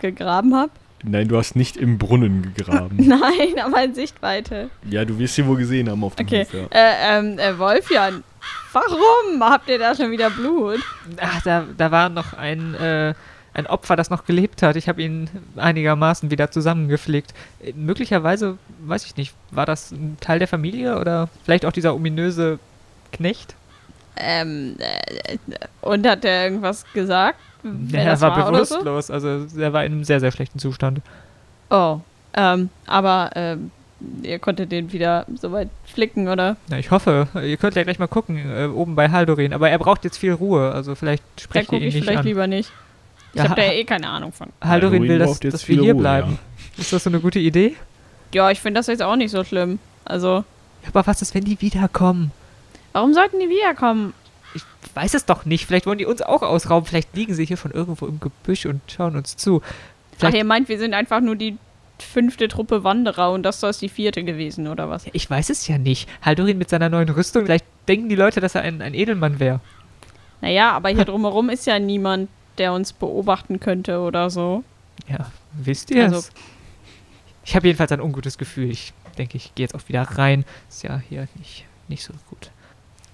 [0.00, 0.70] gegraben habe?
[1.02, 2.96] Nein, du hast nicht im Brunnen gegraben.
[3.06, 4.70] Nein, aber in Sichtweite.
[4.88, 6.44] ja, du wirst sie wohl gesehen haben auf dem Okay.
[6.44, 6.66] Hof, ja.
[6.70, 8.22] Äh, ähm, äh, Wolfjan,
[8.72, 10.80] warum habt ihr da schon wieder Blut?
[11.18, 13.14] Ach, da, da war noch ein, äh,
[13.54, 14.76] ein Opfer, das noch gelebt hat.
[14.76, 17.32] Ich habe ihn einigermaßen wieder zusammengepflegt.
[17.64, 21.94] Äh, möglicherweise, weiß ich nicht, war das ein Teil der Familie oder vielleicht auch dieser
[21.94, 22.58] ominöse
[23.12, 23.54] Knecht?
[24.22, 25.36] Ähm, äh,
[25.80, 27.38] und hat er irgendwas gesagt?
[27.62, 28.76] Wer er das war, oder so?
[28.76, 31.00] bewusstlos, also er war in einem sehr, sehr schlechten Zustand.
[31.70, 32.00] Oh,
[32.34, 33.70] ähm, aber ähm,
[34.22, 36.56] ihr konntet den wieder soweit flicken, oder?
[36.68, 39.52] Na, ich hoffe, ihr könnt ja gleich mal gucken, äh, oben bei Haldorin.
[39.52, 42.20] Aber er braucht jetzt viel Ruhe, also vielleicht sprecht ihr gucke ihn ich nicht vielleicht
[42.20, 42.26] an.
[42.26, 42.72] lieber nicht.
[43.32, 44.48] Ich Ja, hab da ja eh keine Ahnung von.
[44.62, 46.38] Haldorin will, dass, dass wir hier Ruhe, bleiben.
[46.78, 47.76] Ist das so eine gute Idee?
[48.32, 49.78] Ja, ich finde das jetzt auch nicht so schlimm.
[50.04, 50.44] Also,
[50.88, 52.32] Aber was ist, wenn die wiederkommen?
[52.92, 54.14] Warum sollten die wiederkommen?
[54.54, 54.62] Ich
[54.94, 55.66] weiß es doch nicht.
[55.66, 56.86] Vielleicht wollen die uns auch ausrauben.
[56.86, 59.62] Vielleicht liegen sie hier von irgendwo im Gebüsch und schauen uns zu.
[59.62, 61.56] Ach, Vielleicht, ihr meint, wir sind einfach nur die
[61.98, 65.04] fünfte Truppe Wanderer und das ist die vierte gewesen, oder was?
[65.04, 66.08] Ja, ich weiß es ja nicht.
[66.22, 67.44] Haldorin mit seiner neuen Rüstung.
[67.44, 69.60] Vielleicht denken die Leute, dass er ein, ein Edelmann wäre.
[70.40, 74.64] Naja, aber hier drumherum ist ja niemand, der uns beobachten könnte oder so.
[75.08, 76.12] Ja, wisst ihr es?
[76.12, 76.28] Also-
[77.44, 78.70] ich habe jedenfalls ein ungutes Gefühl.
[78.70, 80.44] Ich denke, ich gehe jetzt auch wieder rein.
[80.68, 82.50] Ist ja hier nicht, nicht so gut.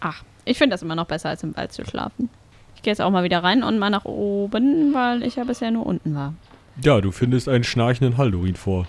[0.09, 2.29] Ach, ich finde das immer noch besser, als im Wald zu schlafen.
[2.77, 5.73] Ich gehe jetzt auch mal wieder rein und mal nach oben, weil ich ja bisher
[5.73, 6.35] nur unten war.
[6.85, 8.87] Ja, du findest einen schnarchenden Haldorin vor.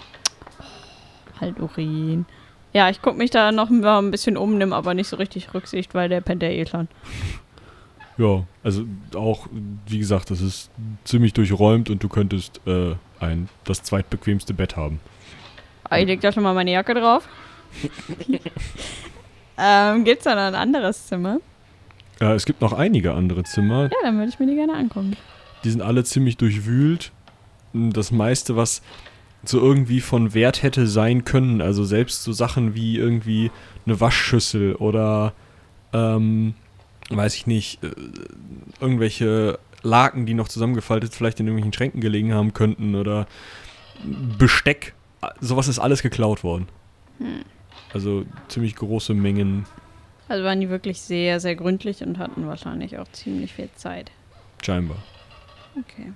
[1.42, 2.26] Haldurin.
[2.74, 5.96] Ja, ich gucke mich da noch ein bisschen um, nimm aber nicht so richtig Rücksicht,
[5.96, 6.88] weil der pennt ja eh schon.
[8.20, 9.46] Ja, also auch,
[9.86, 10.72] wie gesagt, das ist
[11.04, 15.00] ziemlich durchräumt und du könntest äh, ein, das zweitbequemste Bett haben.
[15.84, 17.28] Ah, Ich leg da schon mal meine Jacke drauf.
[19.58, 21.40] ähm, gibt's da noch ein anderes Zimmer?
[22.20, 25.16] Äh, es gibt noch einige andere Zimmer, Ja, dann würde ich mir die gerne angucken.
[25.64, 27.12] die sind alle ziemlich durchwühlt.
[27.74, 28.82] Das meiste, was
[29.44, 33.52] so irgendwie von Wert hätte sein können, also selbst so Sachen wie irgendwie
[33.86, 35.34] eine Waschschüssel oder,
[35.94, 36.56] ähm,
[37.10, 37.92] weiß ich nicht, äh,
[38.82, 43.28] irgendwelche Laken, die noch zusammengefaltet vielleicht in irgendwelchen Schränken gelegen haben könnten oder
[44.38, 44.94] Besteck,
[45.40, 46.68] sowas ist alles geklaut worden.
[47.94, 49.66] Also ziemlich große Mengen,
[50.28, 54.12] Also waren die wirklich sehr, sehr gründlich und hatten wahrscheinlich auch ziemlich viel Zeit.
[54.62, 54.98] scheinbar.
[55.80, 56.12] Okay.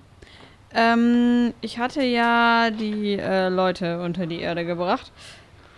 [0.74, 5.12] Ähm, ich hatte ja die äh, Leute unter die Erde gebracht.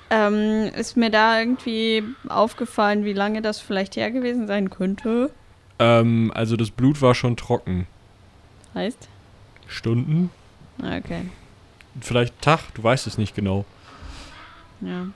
[0.09, 5.31] Ähm, ist mir da irgendwie aufgefallen, wie lange das vielleicht her gewesen sein könnte?
[5.79, 7.87] Ähm, also das Blut war schon trocken.
[8.75, 9.09] Heißt?
[9.67, 10.29] Stunden?
[10.79, 11.25] Okay.
[11.99, 13.65] Vielleicht Tag, du weißt es nicht genau.
[14.81, 15.07] Ja.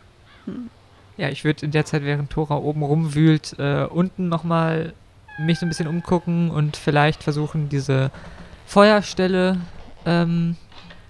[1.18, 4.94] Ja, ich würde in der Zeit, während Tora oben rumwühlt, äh, unten nochmal
[5.40, 8.12] mich so ein bisschen umgucken und vielleicht versuchen, diese
[8.68, 9.58] Feuerstelle,
[10.06, 10.56] ähm,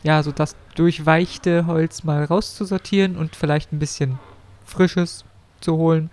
[0.04, 4.20] ja, so das durchweichte Holz mal rauszusortieren und vielleicht ein bisschen
[4.66, 5.26] Frisches
[5.60, 6.10] zu holen.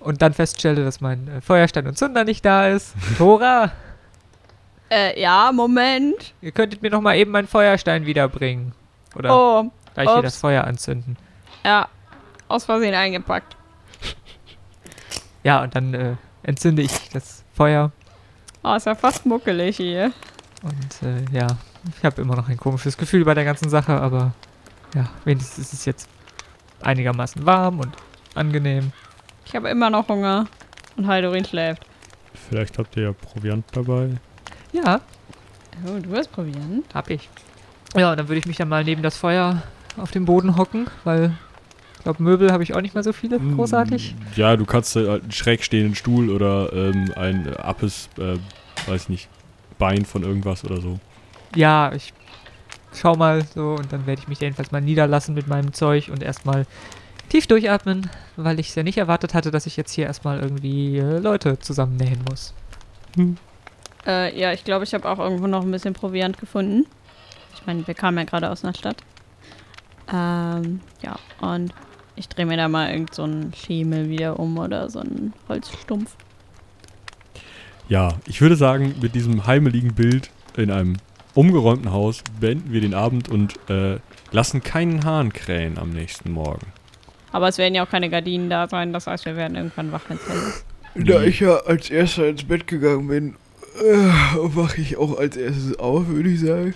[0.00, 2.94] Und dann feststelle, dass mein äh, Feuerstein und Zunder nicht da ist.
[3.18, 3.72] Tora,
[4.90, 6.32] Äh, ja, Moment.
[6.40, 8.72] ihr könntet mir noch mal eben meinen Feuerstein wiederbringen.
[9.14, 10.22] Oder Oh, gleich hier ups.
[10.24, 11.16] das Feuer anzünden.
[11.64, 11.88] ja.
[12.48, 13.56] Aus Versehen eingepackt.
[15.44, 17.92] Ja, und dann äh, entzünde ich das Feuer.
[18.62, 20.12] Oh, ist ja fast muckelig hier.
[20.62, 21.46] Und äh, ja,
[21.96, 24.32] ich habe immer noch ein komisches Gefühl bei der ganzen Sache, aber
[24.94, 26.08] ja, wenigstens ist es jetzt
[26.80, 27.94] einigermaßen warm und
[28.34, 28.92] angenehm.
[29.44, 30.46] Ich habe immer noch Hunger.
[30.96, 31.86] Und Haldorin schläft.
[32.48, 34.10] Vielleicht habt ihr ja Proviant dabei.
[34.72, 35.00] Ja,
[35.86, 36.92] Oh, du hast Proviant?
[36.92, 37.28] hab ich.
[37.94, 39.62] Ja, und dann würde ich mich dann mal neben das Feuer
[39.96, 41.32] auf dem Boden hocken, weil
[41.98, 44.14] ich glaube, Möbel habe ich auch nicht mehr so viele, großartig.
[44.36, 48.36] Ja, du kannst äh, einen schräg stehenden Stuhl oder ähm, ein appes, äh,
[48.88, 49.28] weiß nicht,
[49.78, 51.00] Bein von irgendwas oder so.
[51.56, 52.12] Ja, ich
[52.94, 56.22] schau mal so und dann werde ich mich jedenfalls mal niederlassen mit meinem Zeug und
[56.22, 56.66] erstmal
[57.28, 60.98] tief durchatmen, weil ich es ja nicht erwartet hatte, dass ich jetzt hier erstmal irgendwie
[60.98, 62.54] äh, Leute zusammennähen muss.
[64.06, 66.86] Äh, ja, ich glaube, ich habe auch irgendwo noch ein bisschen Proviant gefunden.
[67.54, 69.02] Ich meine, wir kamen ja gerade aus einer Stadt.
[70.12, 71.72] Ähm, ja, und
[72.18, 76.14] ich drehe mir da mal irgend so einen Schemel wieder um oder so einen Holzstumpf.
[77.88, 80.96] Ja, ich würde sagen, mit diesem heimeligen Bild in einem
[81.34, 83.98] umgeräumten Haus beenden wir den Abend und äh,
[84.32, 86.66] lassen keinen Hahn krähen am nächsten Morgen.
[87.32, 90.02] Aber es werden ja auch keine Gardinen da sein, das heißt, wir werden irgendwann wach,
[90.08, 90.64] wenn es.
[90.94, 93.36] Da ich ja als erster ins Bett gegangen bin,
[93.80, 96.74] äh, wache ich auch als erstes auf, würde ich sagen.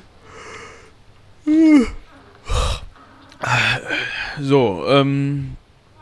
[4.40, 5.56] So, ähm,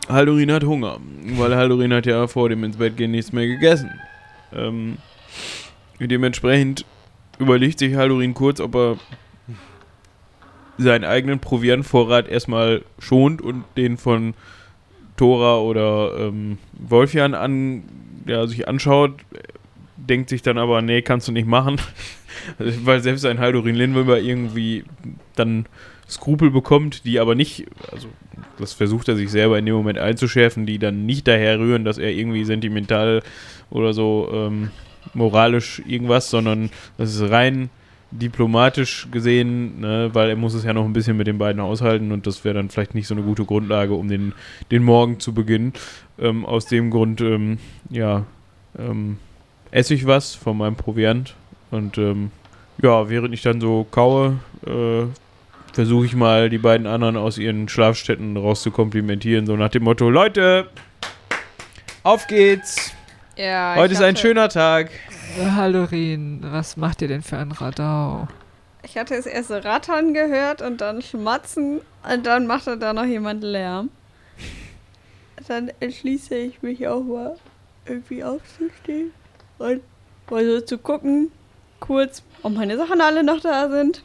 [0.09, 0.99] Haldorin hat Hunger,
[1.37, 3.91] weil Haldorin hat ja vor dem ins Bett gehen nichts mehr gegessen.
[4.53, 4.99] Ähm,
[5.99, 6.85] dementsprechend
[7.39, 8.97] überlegt sich Haldorin kurz, ob er
[10.79, 14.35] seinen eigenen Proviantvorrat erstmal schont und den von
[15.17, 17.83] Tora oder ähm, Wolfjan an,
[18.27, 19.21] der sich anschaut,
[19.97, 21.81] denkt sich dann aber, nee, kannst du nicht machen.
[22.59, 24.85] Also, Weil selbst ein Haldorin Lindwimmer irgendwie
[25.37, 25.67] dann
[26.11, 28.09] Skrupel bekommt, die aber nicht, also
[28.59, 31.99] das versucht er sich selber in dem Moment einzuschärfen, die dann nicht daher rühren, dass
[31.99, 33.23] er irgendwie sentimental
[33.71, 34.71] oder so ähm,
[35.15, 37.71] moralisch irgendwas, sondern das ist rein
[38.11, 42.11] diplomatisch gesehen, ne, weil er muss es ja noch ein bisschen mit den beiden aushalten
[42.11, 44.33] und das wäre dann vielleicht nicht so eine gute Grundlage, um den,
[44.71, 45.73] den Morgen zu beginnen.
[46.19, 48.27] Ähm, aus dem Grund, ähm, ja,
[48.79, 49.19] ähm,
[49.71, 51.35] esse ich was von meinem Proviant
[51.71, 52.33] und ähm,
[52.83, 55.05] ja, während ich dann so kaue, äh,
[55.73, 60.69] versuche ich mal die beiden anderen aus ihren Schlafstätten rauszukomplimentieren, so nach dem Motto, Leute,
[62.03, 62.93] auf geht's!
[63.37, 64.91] Ja, Heute ist ein schöner Tag.
[65.39, 68.29] Hallorin, was macht ihr denn für ein Radau?
[68.83, 71.81] Ich hatte das erste Rattern gehört und dann Schmatzen
[72.11, 73.91] und dann machte da noch jemand Lärm.
[75.49, 77.37] Dann entschließe ich mich auch mal
[77.87, 79.13] irgendwie aufzustehen
[79.59, 79.81] und
[80.31, 81.31] mal so zu gucken,
[81.81, 84.03] kurz, ob meine Sachen alle noch da sind.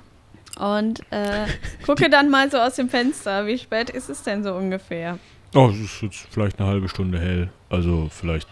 [0.59, 1.47] Und äh,
[1.85, 5.19] gucke dann mal so aus dem Fenster, wie spät ist es denn so ungefähr?
[5.53, 7.49] Oh, es ist jetzt vielleicht eine halbe Stunde hell.
[7.69, 8.47] Also vielleicht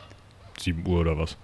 [0.60, 1.38] 7 Uhr oder was.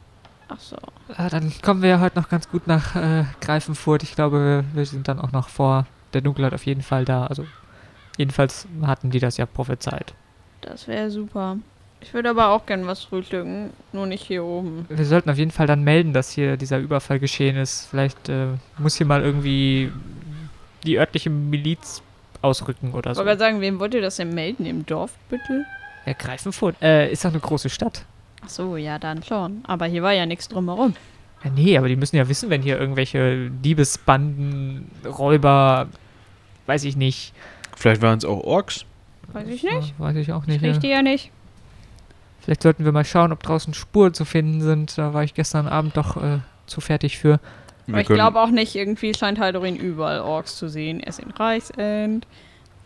[0.47, 0.77] Ach so.
[1.15, 4.03] Ah, dann kommen wir ja heute noch ganz gut nach äh, Greifenfurt.
[4.03, 7.27] Ich glaube, wir, wir sind dann auch noch vor der Dunkelheit auf jeden Fall da.
[7.27, 7.45] Also
[8.17, 10.13] jedenfalls hatten die das ja prophezeit.
[10.61, 11.57] Das wäre super.
[12.01, 14.85] Ich würde aber auch gern was frühstücken, nur nicht hier oben.
[14.89, 17.87] Wir sollten auf jeden Fall dann melden, dass hier dieser Überfall geschehen ist.
[17.89, 19.91] Vielleicht äh, muss hier mal irgendwie
[20.83, 22.01] die örtliche Miliz
[22.41, 23.19] ausrücken oder Ich so.
[23.25, 24.65] wollte gerade sagen, wem wollt ihr das denn melden?
[24.65, 25.65] Im Dorfbüttel?
[26.05, 28.05] Ja, Greifenfurt äh, ist doch eine große Stadt.
[28.43, 29.63] Ach so, ja, dann schon.
[29.67, 30.95] Aber hier war ja nichts drumherum.
[31.43, 35.87] Ja, nee, aber die müssen ja wissen, wenn hier irgendwelche Diebesbanden, Räuber,
[36.65, 37.33] weiß ich nicht.
[37.75, 38.85] Vielleicht waren es auch Orks.
[39.33, 39.93] Weiß ich nicht.
[39.99, 40.63] Ja, weiß ich auch Ich nicht.
[40.63, 40.79] riech Ja.
[40.79, 41.31] die ja nicht.
[42.41, 44.97] Vielleicht sollten wir mal schauen, ob draußen Spuren zu finden sind.
[44.97, 47.39] Da war ich gestern Abend doch äh, zu fertig für.
[47.89, 50.99] Aber ich glaube auch nicht, irgendwie scheint Haldorin überall Orks zu sehen.
[50.99, 52.27] Erst in Reichsend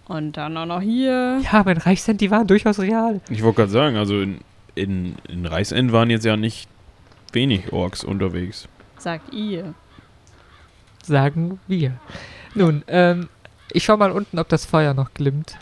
[0.07, 1.39] und dann auch noch hier.
[1.43, 3.21] Ja, aber in Reichsend, die waren durchaus real.
[3.29, 4.39] Ich wollte gerade sagen, also in,
[4.75, 6.67] in, in Reichsend waren jetzt ja nicht
[7.31, 8.67] wenig Orks unterwegs.
[8.97, 9.73] Sagt ihr.
[11.03, 11.93] Sagen wir.
[12.55, 13.27] Nun, ähm,
[13.71, 15.57] ich schau mal unten, ob das Feuer noch glimmt.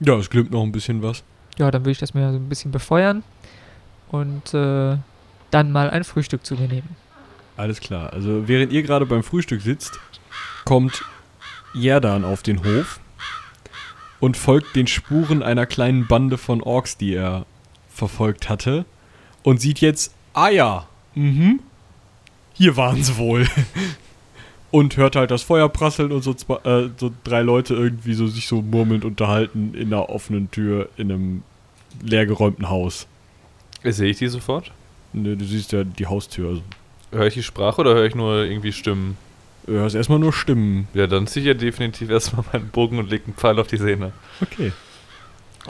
[0.00, 1.24] Ja, es glimmt noch ein bisschen was.
[1.58, 3.22] Ja, dann würde ich das mir so ein bisschen befeuern
[4.10, 4.96] und äh,
[5.50, 6.96] dann mal ein Frühstück zu mir nehmen.
[7.62, 8.12] Alles klar.
[8.12, 10.00] Also während ihr gerade beim Frühstück sitzt,
[10.64, 11.04] kommt
[11.74, 12.98] Jerdan auf den Hof
[14.18, 17.46] und folgt den Spuren einer kleinen Bande von Orks, die er
[17.88, 18.84] verfolgt hatte.
[19.44, 21.60] Und sieht jetzt, ah ja, mhm,
[22.52, 23.46] hier waren sie wohl.
[24.72, 28.26] Und hört halt das Feuer prasseln und so, zwei, äh, so drei Leute irgendwie so
[28.26, 31.42] sich so murmelnd unterhalten in einer offenen Tür in einem
[32.00, 33.06] leergeräumten Haus.
[33.84, 34.72] Sehe ich die sofort?
[35.12, 36.48] Ne, du siehst ja die Haustür.
[36.48, 36.62] Also,
[37.12, 39.16] Höre ich die Sprache oder höre ich nur irgendwie Stimmen?
[39.66, 40.88] du hörst erstmal nur Stimmen.
[40.94, 43.76] Ja, dann ziehe ich ja definitiv erstmal meinen Bogen und lege einen Pfeil auf die
[43.76, 44.12] Sehne.
[44.40, 44.72] Okay.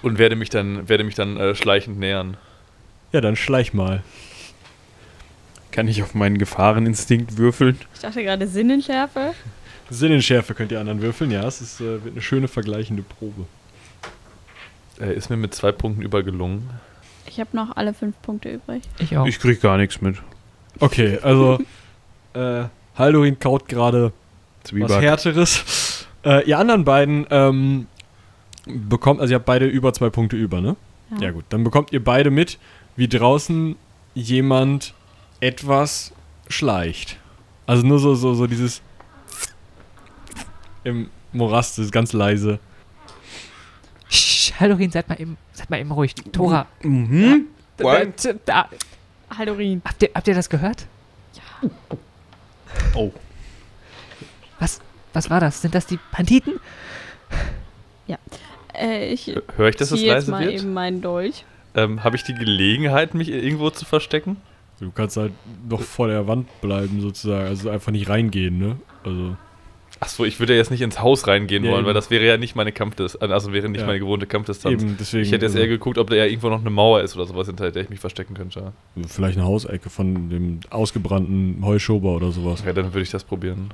[0.03, 2.37] Und werde mich dann, werde mich dann äh, schleichend nähern.
[3.13, 4.03] Ja, dann schleich mal.
[5.71, 7.79] Kann ich auf meinen Gefahreninstinkt würfeln?
[7.95, 9.35] Ich dachte gerade Sinnenschärfe.
[9.91, 11.47] Sinnenschärfe könnt ihr anderen würfeln, ja.
[11.47, 13.45] Es ist, äh, wird eine schöne vergleichende Probe.
[14.99, 16.71] Äh, ist mir mit zwei Punkten übergelungen.
[17.27, 18.83] Ich habe noch alle fünf Punkte übrig.
[18.99, 19.27] Ich auch.
[19.27, 20.17] Ich krieg gar nichts mit.
[20.81, 21.59] Okay, also
[22.35, 22.65] äh,
[22.97, 24.13] Haldorin kaut gerade
[24.71, 24.93] was.
[25.01, 26.07] Härteres.
[26.25, 27.87] Äh, ihr anderen beiden ähm,
[28.67, 30.77] bekommt, also ihr habt beide über zwei Punkte über, ne?
[31.21, 31.31] Ja.
[31.31, 32.59] gut, dann bekommt ihr beide mit,
[32.97, 33.77] wie draußen
[34.15, 34.95] jemand
[35.41, 36.13] etwas
[36.49, 37.19] schleicht.
[37.67, 38.83] Also nur so, so, so dieses
[40.85, 42.59] im Morast, das ist ganz leise.
[44.59, 46.15] Hallorin, seid mal eben, seid mal eben ruhig.
[46.33, 47.47] Tora, Mhm.
[47.79, 48.69] da, da, da,
[49.37, 49.83] Haldorin.
[49.85, 50.87] habt, ihr, habt ihr das gehört?
[52.95, 53.13] Oh.
[54.59, 54.81] Was,
[55.13, 55.63] was war das?
[55.63, 56.61] Sind das die Banditen?
[58.75, 60.61] Äh, ich Höre ich, dass es ziehe jetzt leise mal wird?
[60.61, 61.45] eben meinen Dolch.
[61.75, 64.37] Ähm, Habe ich die Gelegenheit, mich irgendwo zu verstecken?
[64.81, 65.33] Du kannst halt
[65.69, 67.47] noch vor der Wand bleiben, sozusagen.
[67.47, 68.77] Also einfach nicht reingehen, ne?
[69.05, 69.37] Also.
[70.03, 71.87] Achso, ich würde ja jetzt nicht ins Haus reingehen Ja, wollen, eben.
[71.87, 73.87] weil das wäre ja nicht meine Kampfdistanz, also wäre nicht Ja.
[73.87, 74.83] meine gewohnte Kampfdistanz.
[74.83, 75.23] Eben, deswegen.
[75.23, 77.25] Ich hätte jetzt also, eher geguckt, ob da ja irgendwo noch eine Mauer ist oder
[77.27, 78.73] sowas, hinter der ich mich verstecken könnte.
[79.07, 82.65] Vielleicht eine Hausecke von dem ausgebrannten Heuschober oder sowas.
[82.67, 83.73] Ja, dann würde ich das probieren.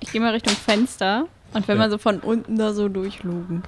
[0.00, 1.84] Ich gehe mal Richtung Fenster und wenn Ja.
[1.84, 3.62] wir so von unten da so durchlugen.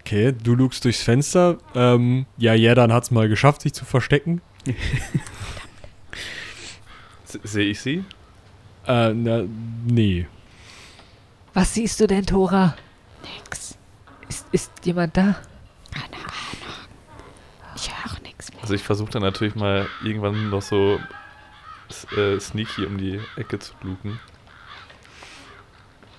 [0.00, 1.58] Okay, du lugst durchs Fenster.
[1.74, 4.40] Ähm, ja, Jerdan hat es mal geschafft, sich zu verstecken.
[7.24, 8.04] Se- Sehe ich sie?
[8.86, 9.44] Äh, na,
[9.86, 10.26] nee.
[11.54, 12.74] Was siehst du denn, Tora?
[13.22, 13.76] Nix.
[14.28, 15.36] Ist, ist jemand da?
[15.92, 16.88] Keine Ahnung.
[17.76, 18.62] Ich höre nichts mehr.
[18.62, 20.98] Also ich versuche dann natürlich mal irgendwann noch so
[22.16, 24.18] äh, sneaky um die Ecke zu luken.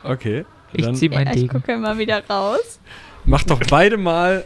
[0.04, 0.46] Okay.
[0.74, 2.80] Ich Dann zieh meinen Ja, ich gucke mal wieder raus.
[3.26, 4.44] macht doch beide mal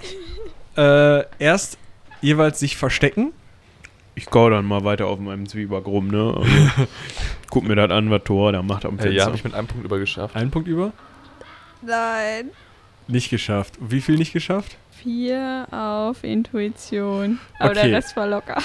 [0.77, 1.77] äh, erst
[2.21, 3.33] jeweils sich verstecken.
[4.15, 6.33] Ich gau dann mal weiter auf meinem Zwieback rum, ne?
[6.37, 6.87] Also,
[7.49, 9.11] guck mir das an, was Tor da macht am Äh, Fenster.
[9.17, 10.35] ja, habe ich mit einem Punkt übergeschafft.
[10.35, 10.91] Einen Punkt über.
[11.81, 12.51] Nein.
[13.07, 13.75] Nicht geschafft.
[13.79, 14.77] Wie viel nicht geschafft?
[14.91, 17.39] Vier auf Intuition.
[17.59, 17.81] Aber Okay.
[17.89, 18.57] der Rest war locker.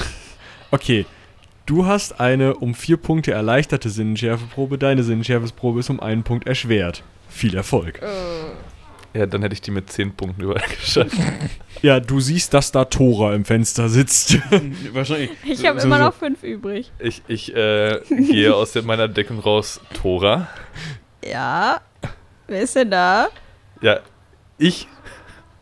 [0.70, 1.06] Okay.
[1.66, 4.78] Du hast eine um vier Punkte erleichterte Sinnenschärfeprobe.
[4.78, 7.04] Deine Sinnenschärfeprobe ist um einen Punkt erschwert.
[7.28, 8.00] Viel Erfolg.
[9.14, 11.12] Ja, dann hätte ich die mit 10 Punkten übergeschafft.
[11.82, 14.38] Ja, du siehst, dass da Tora im Fenster sitzt.
[14.92, 15.30] Wahrscheinlich.
[15.44, 16.92] Ich habe so- immer so- noch fünf übrig.
[17.00, 19.80] Ich, ich äh, gehe aus meiner Deckung raus.
[20.00, 20.46] Tora.
[21.24, 21.80] Ja.
[22.46, 23.28] Wer ist denn da?
[23.80, 23.98] Ja,
[24.58, 24.86] ich.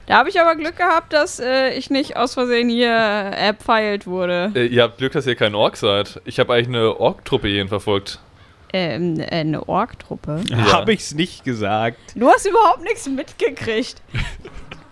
[0.07, 4.53] Da habe ich aber Glück gehabt, dass äh, ich nicht aus Versehen hier erpfeilt wurde.
[4.55, 6.21] Äh, ihr habt Glück, dass ihr kein Ork seid.
[6.27, 8.21] Ich habe eigentlich eine Ork-Truppe hierhin verfolgt.
[8.73, 10.43] Ähm, äh, eine Ork-Truppe.
[10.49, 10.73] Ja.
[10.73, 11.99] Hab ich's nicht gesagt.
[12.15, 14.01] Du hast überhaupt nichts mitgekriegt.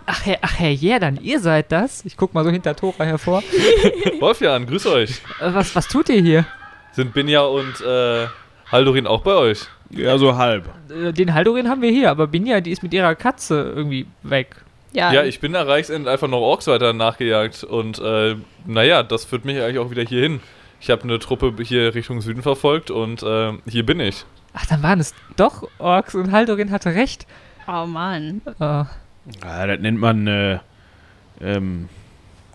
[0.06, 2.04] Ach, Herr, ach, Herr Jerdan, ihr seid das?
[2.04, 3.42] Ich guck mal so hinter Tora hervor.
[4.20, 5.10] Wolfjan, grüß euch.
[5.40, 6.46] Äh, was, was tut ihr hier?
[6.92, 8.26] Sind Binja und äh,
[8.72, 9.60] Haldorin auch bei euch?
[9.90, 10.64] Ja, so halb.
[10.90, 14.56] Äh, Den Haldorin haben wir hier, aber Binja, die ist mit ihrer Katze irgendwie weg.
[14.92, 19.26] Ja, Ja, ich bin nach Reichsend einfach noch Orks weiter nachgejagt und äh, naja, das
[19.26, 20.40] führt mich eigentlich auch wieder hier hin.
[20.80, 24.24] Ich habe eine Truppe hier Richtung Süden verfolgt und äh, hier bin ich.
[24.54, 27.26] Ach, dann waren es doch Orks und Haldorin hatte recht.
[27.66, 28.40] Oh Mann.
[28.60, 28.84] Äh,
[29.42, 30.58] Ja, das nennt man äh,
[31.40, 31.88] ähm,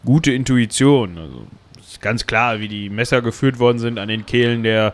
[0.06, 1.18] gute Intuition.
[1.18, 1.48] Also
[1.80, 4.94] ist ganz klar, wie die Messer geführt worden sind an den Kehlen der.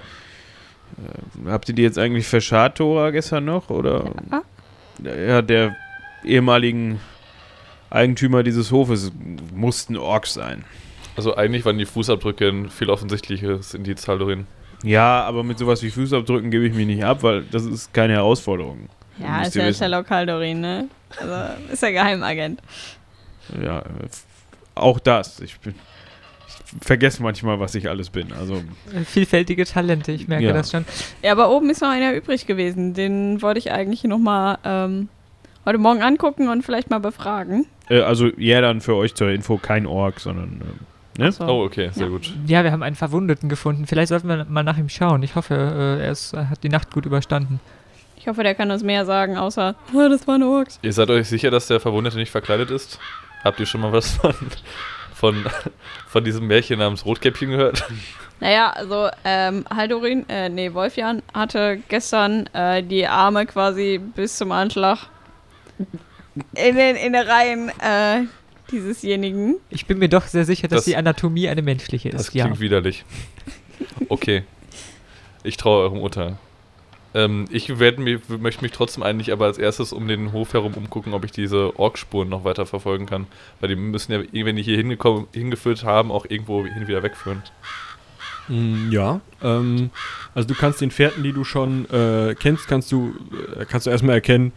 [0.97, 3.69] Äh, habt ihr die jetzt eigentlich verscharrt, Tora, gestern noch?
[3.69, 4.11] Oder?
[5.03, 5.75] Ja, der
[6.25, 6.99] ehemaligen
[7.89, 9.11] Eigentümer dieses Hofes
[9.53, 10.65] mussten Orks sein.
[11.15, 14.47] Also eigentlich waren die Fußabdrücke ein viel offensichtliches Indiz, Haldorin.
[14.83, 18.13] Ja, aber mit sowas wie Fußabdrücken gebe ich mich nicht ab, weil das ist keine
[18.13, 18.87] Herausforderung.
[19.17, 19.79] Ja, ist ja wissen.
[19.79, 20.87] Sherlock Haldorin, ne?
[21.19, 21.33] Also,
[21.73, 22.61] ist ja Geheimagent.
[23.61, 23.83] Ja, äh,
[24.75, 25.39] auch das.
[25.41, 25.75] Ich bin.
[26.47, 28.31] Ich vergesse manchmal, was ich alles bin.
[28.31, 28.61] Also,
[29.05, 30.53] vielfältige Talente, ich merke Ja.
[30.53, 30.85] das schon.
[31.21, 32.93] Ja, aber oben ist noch einer übrig gewesen.
[32.93, 35.09] Den wollte ich eigentlich nochmal ähm,
[35.65, 37.65] heute Morgen angucken und vielleicht mal befragen.
[37.89, 40.61] äh, also ja, dann für euch zur Info kein Ork, sondern.
[40.63, 40.79] ähm,
[41.19, 41.31] ne?
[41.31, 41.45] So.
[41.45, 42.09] Oh, okay, sehr Ja.
[42.11, 42.33] gut.
[42.47, 43.85] Ja, wir haben einen Verwundeten gefunden.
[43.85, 45.21] Vielleicht sollten wir mal nach ihm schauen.
[45.23, 47.59] Ich hoffe, äh, er ist, er hat die Nacht gut überstanden.
[48.17, 50.79] Ich hoffe, der kann uns mehr sagen, außer, oh, das war ein Orks.
[50.81, 52.99] Ihr seid euch sicher, dass der Verwundete nicht verkleidet ist?
[53.43, 54.33] Habt ihr schon mal was von,
[55.13, 55.45] von,
[56.07, 57.87] von diesem Märchen namens Rotkäppchen gehört?
[58.41, 64.51] Naja, also ähm, Haldorin, äh, nee, Wolfjan hatte gestern äh, die Arme quasi bis zum
[64.51, 65.07] Anschlag
[66.55, 68.21] in den Innereien äh,
[68.71, 69.55] diesesjenigen.
[69.69, 72.33] Ich bin mir doch sehr sicher, dass Das- die Anatomie eine menschliche Das ist.
[72.33, 72.45] Ja.
[72.45, 73.03] klingt widerlich.
[74.09, 74.43] Okay.
[75.43, 76.37] Ich traue eurem Urteil.
[77.15, 80.73] Ähm, ich werd mir, möchte mich trotzdem eigentlich aber als erstes um den Hof herum
[80.75, 83.25] umgucken, ob ich diese Orkspuren noch weiter verfolgen kann.
[83.59, 87.41] Weil die müssen ja, wenn die hier hingekommen, hingeführt haben, auch irgendwo hin wieder wegführen.
[88.47, 89.89] Mm, Ja, ähm,
[90.35, 93.15] also du kannst den Fährten, die du schon äh, kennst, kannst du,
[93.59, 94.51] äh, kannst du erstmal erkennen,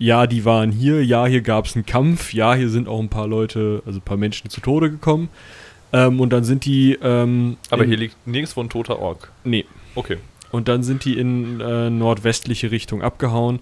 [0.00, 3.10] ja, die waren hier, ja, hier gab es einen Kampf, ja, hier sind auch ein
[3.10, 5.28] paar Leute, also ein paar Menschen zu Tode gekommen.
[5.92, 9.30] Ähm, und dann sind die, ähm, Aber hier liegt nirgendwo ein toter Ork.
[9.44, 9.66] Nee.
[9.94, 10.16] Okay.
[10.50, 13.58] Und dann sind die in äh, nordwestliche Richtung abgehauen.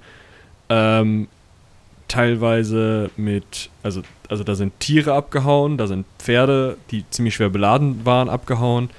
[0.68, 1.26] Ähm,
[2.06, 8.04] teilweise mit, also, also da sind Tiere abgehauen, da sind Pferde, die ziemlich schwer beladen
[8.04, 8.90] waren, abgehauen.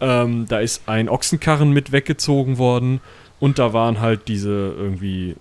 [0.00, 3.00] Ähm, da ist ein Ochsenkarren mit weggezogen worden
[3.40, 5.34] und da waren halt diese irgendwie,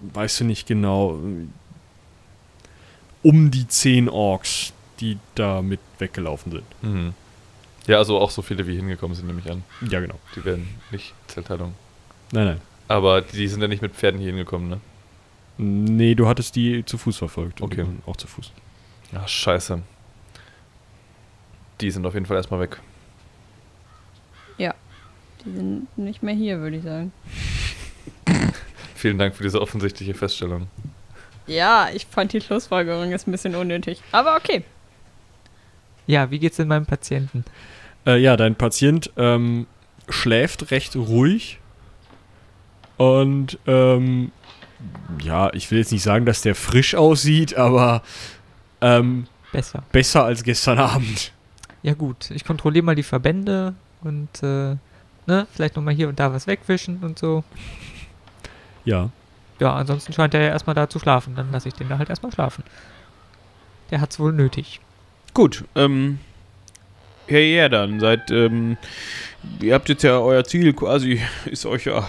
[0.00, 1.18] weißt du nicht genau,
[3.22, 6.64] um die zehn Orks, die da mit weggelaufen sind.
[6.82, 7.14] Mhm.
[7.86, 9.64] Ja, also auch so viele, wie hingekommen sind, nehme ich an.
[9.88, 10.18] Ja, genau.
[10.36, 11.74] Die werden nicht Zellteilung.
[12.32, 12.60] Nein, nein.
[12.86, 14.80] Aber die sind ja nicht mit Pferden hier hingekommen, ne?
[15.58, 17.60] Nee, du hattest die zu Fuß verfolgt.
[17.60, 17.86] Okay.
[18.06, 18.52] Auch zu Fuß.
[19.14, 19.82] Ach, scheiße.
[21.80, 22.78] Die sind auf jeden Fall erstmal weg.
[25.44, 27.12] Die sind nicht mehr hier, würde ich sagen.
[28.98, 30.66] Vielen Dank für diese offensichtliche Feststellung.
[31.46, 34.02] Ja, ich fand die Schlussfolgerung ist ein bisschen unnötig.
[34.10, 34.64] Aber okay.
[36.08, 37.44] ja, wie geht's denn meinem Patienten?
[38.04, 39.68] Äh, ja, dein Patient ähm,
[40.08, 41.60] schläft recht ruhig.
[42.96, 44.32] Und ähm,
[45.22, 48.02] ja, ich will jetzt nicht sagen, dass der frisch aussieht, aber
[48.80, 49.84] ähm, Besser.
[49.92, 51.32] besser als gestern Abend.
[51.84, 54.74] Ja gut, ich kontrolliere mal die Verbände und äh,
[55.26, 57.44] ne, vielleicht nochmal hier und da was wegwischen und so.
[58.88, 59.10] Ja.
[59.60, 61.34] Ja, ansonsten scheint er ja erstmal da zu schlafen.
[61.34, 62.64] Dann lasse ich den da halt erstmal schlafen.
[63.90, 64.80] Der hat's wohl nötig.
[65.34, 66.20] Gut, ähm.
[67.26, 68.78] Herr Jerdan, seit, ähm,
[69.60, 72.08] ihr habt jetzt ja euer Ziel quasi, ist euch ja,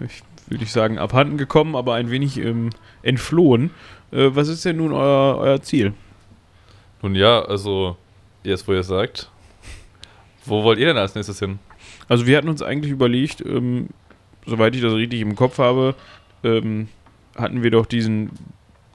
[0.00, 2.70] ich will nicht sagen abhanden gekommen, aber ein wenig ähm,
[3.02, 3.70] entflohen.
[4.10, 5.92] Äh, was ist denn nun euer, euer Ziel?
[7.02, 7.98] Nun ja, also,
[8.42, 9.30] jetzt wo ihr es sagt.
[10.46, 11.58] Wo wollt ihr denn als nächstes hin?
[12.08, 13.90] Also wir hatten uns eigentlich überlegt, ähm,
[14.48, 15.94] soweit ich das richtig im Kopf habe,
[16.42, 16.88] ähm,
[17.36, 18.30] hatten wir doch diesen,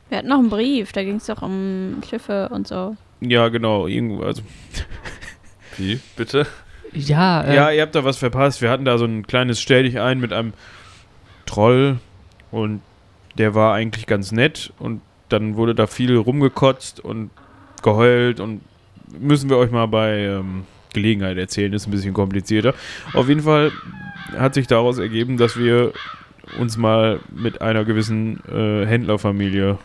[0.09, 2.95] Wir hatten noch einen Brief, da ging es doch um Schiffe und so.
[3.21, 4.41] ja genau, irgendwo, also,
[5.77, 6.45] Wie, bitte?
[6.91, 8.61] Ja, äh, ja, ihr habt da was verpasst.
[8.61, 10.53] Wir hatten da so ein kleines Stell dich ein mit einem
[11.47, 11.97] Troll
[12.51, 12.81] und
[13.37, 17.31] der war eigentlich ganz nett und dann wurde da viel rumgekotzt und
[17.81, 18.61] geheult und
[19.19, 22.75] müssen wir euch mal bei ähm, Gelegenheit erzählen, ist ein bisschen komplizierter.
[23.13, 23.71] Auf jeden Fall
[24.37, 25.93] hat sich daraus ergeben, dass wir
[26.59, 29.77] uns mal mit einer gewissen äh, Händlerfamilie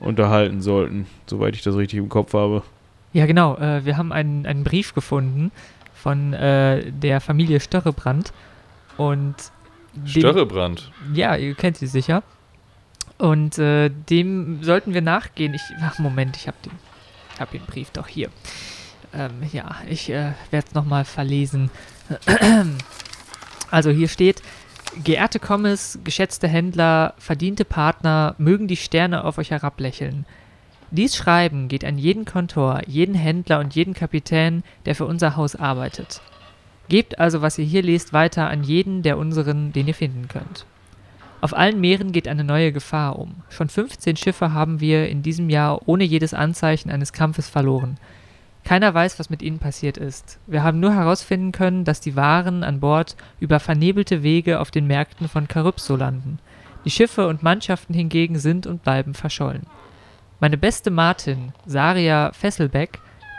[0.00, 2.62] unterhalten sollten, soweit ich das richtig im Kopf habe.
[3.12, 3.56] ja genau.
[3.56, 5.50] Äh, wir haben einen, einen Brief gefunden
[5.94, 8.32] von äh, der Familie Störrebrand.
[8.96, 9.34] Und
[9.94, 10.90] dem- Störrebrand.
[11.14, 12.22] Ja, ihr kennt sie sicher.
[13.18, 15.54] Und äh, dem sollten wir nachgehen.
[15.54, 16.72] Ich, ach, Moment, ich habe den,
[17.34, 18.28] ich hab den Brief doch hier.
[19.14, 21.70] Ähm, ja, ich äh, werde es nochmal verlesen.
[23.70, 24.42] Also hier steht,
[25.02, 30.24] geehrte Kommis, geschätzte Händler, verdiente Partner, mögen die Sterne auf euch herablächeln.
[30.90, 35.56] Dies Schreiben geht an jeden Kontor, jeden Händler und jeden Kapitän, der für unser Haus
[35.56, 36.20] arbeitet.
[36.88, 40.64] Gebt also, was ihr hier lest, weiter an jeden der unseren, den ihr finden könnt.
[41.40, 43.34] Auf allen Meeren geht eine neue Gefahr um.
[43.50, 47.98] Schon 15 Schiffe haben wir in diesem Jahr ohne jedes Anzeichen eines Kampfes verloren.
[48.66, 50.40] Keiner weiß, was mit ihnen passiert ist.
[50.48, 54.88] Wir haben nur herausfinden können, dass die Waren an Bord über vernebelte Wege auf den
[54.88, 56.40] Märkten von Karypso landen.
[56.84, 59.62] Die Schiffe und Mannschaften hingegen sind und bleiben verschollen.
[60.40, 62.98] Meine beste Martin, Saria Fesselbeck,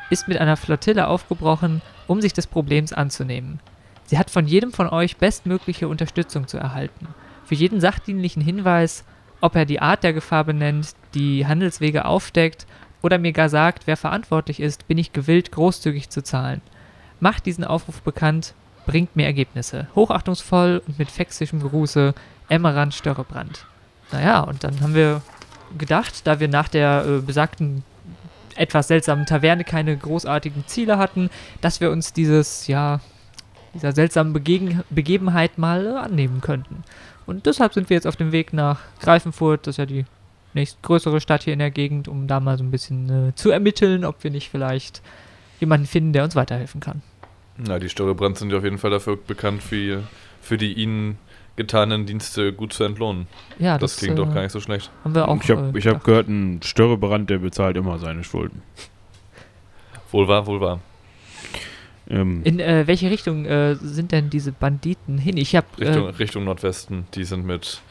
[0.10, 3.60] ist mit einer Flottille aufgebrochen, um sich des Problems anzunehmen.
[4.06, 7.06] Sie hat von jedem von euch bestmögliche Unterstützung zu erhalten.
[7.44, 9.04] Für jeden sachdienlichen Hinweis,
[9.42, 12.66] ob er die Art der Gefahr benennt, die Handelswege aufdeckt
[13.02, 16.62] oder mir gar sagt, wer verantwortlich ist, bin ich gewillt, großzügig zu zahlen.
[17.20, 18.54] Macht diesen Aufruf bekannt,
[18.86, 19.88] bringt mir Ergebnisse.
[19.96, 22.14] Hochachtungsvoll und mit fäxischem Gruße,
[22.50, 23.66] Emmerand Störrebrand.
[24.12, 25.22] Naja, und dann haben wir
[25.78, 27.84] gedacht, da wir nach der äh, besagten
[28.56, 31.30] etwas seltsamen Taverne keine großartigen Ziele hatten,
[31.62, 33.02] dass wir uns dieses, ja,
[33.74, 36.84] dieser seltsamen Begegen Begebenheit mal äh, annehmen könnten.
[37.26, 40.06] Und deshalb sind wir jetzt auf dem Weg nach Greifenfurt, das ist ja die
[40.58, 44.04] nächstgrößere Stadt hier in der Gegend, um da mal so ein bisschen äh, zu ermitteln,
[44.04, 45.02] ob wir nicht vielleicht
[45.60, 47.02] jemanden finden, der uns weiterhelfen kann.
[47.58, 50.04] Na, die Störrebrand sind ja auf jeden Fall dafür bekannt, für,
[50.42, 51.18] für die ihnen
[51.56, 53.28] getanen Dienste gut zu entlohnen.
[53.58, 54.92] Ja, das, das, klingt äh, doch gar nicht so schlecht.
[55.04, 55.42] Haben wir auch.
[55.42, 58.62] ich habe äh, hab gehört, ein Störrebrand, der bezahlt immer seine Schulden.
[60.12, 60.80] Wohl wahr, wohl wahr.
[62.10, 65.36] Ähm, In äh, welche Richtung äh, sind denn diese Banditen hin?
[65.36, 67.08] Ich habe Richtung, äh, Richtung Nordwesten.
[67.16, 67.82] Die sind mit,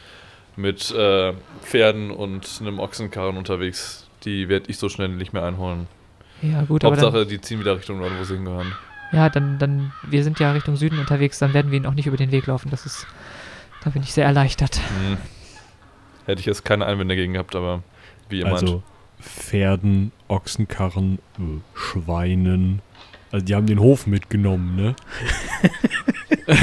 [0.57, 1.33] mit äh,
[1.63, 4.07] Pferden und einem Ochsenkarren unterwegs.
[4.25, 5.87] Die werde ich so schnell nicht mehr einholen.
[6.43, 8.73] ja gut, aber dann, Hauptsache, die ziehen wieder Richtung Norden, wo sie hingehören.
[9.13, 12.07] ja, dann, dann, wir sind ja Richtung Süden unterwegs, dann werden wir ihn auch nicht
[12.07, 12.71] über den Weg laufen.
[12.71, 13.07] Das ist,
[13.85, 14.79] da bin ich sehr erleichtert.
[14.79, 15.19] Hm.
[16.25, 17.83] Hätte ich jetzt keine Einwände gegen gehabt, aber
[18.29, 18.83] wie ihr Also meint.
[19.21, 22.83] Pferden, Ochsenkarren, äh, Schweinen.
[23.31, 24.97] Also die haben den Hof mitgenommen, ne?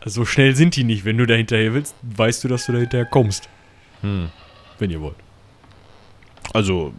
[0.00, 1.04] also so schnell sind die nicht.
[1.04, 3.48] Wenn du da hinterher willst, weißt du, dass du da hinterher kommst.
[4.00, 4.30] Hm.
[4.78, 5.16] Wenn ihr wollt.
[6.54, 6.94] also,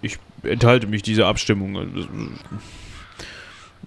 [0.00, 1.76] ich enthalte mich dieser Abstimmung.
[1.76, 2.08] Also,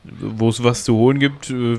[0.03, 1.77] Wo es was zu holen gibt, äh,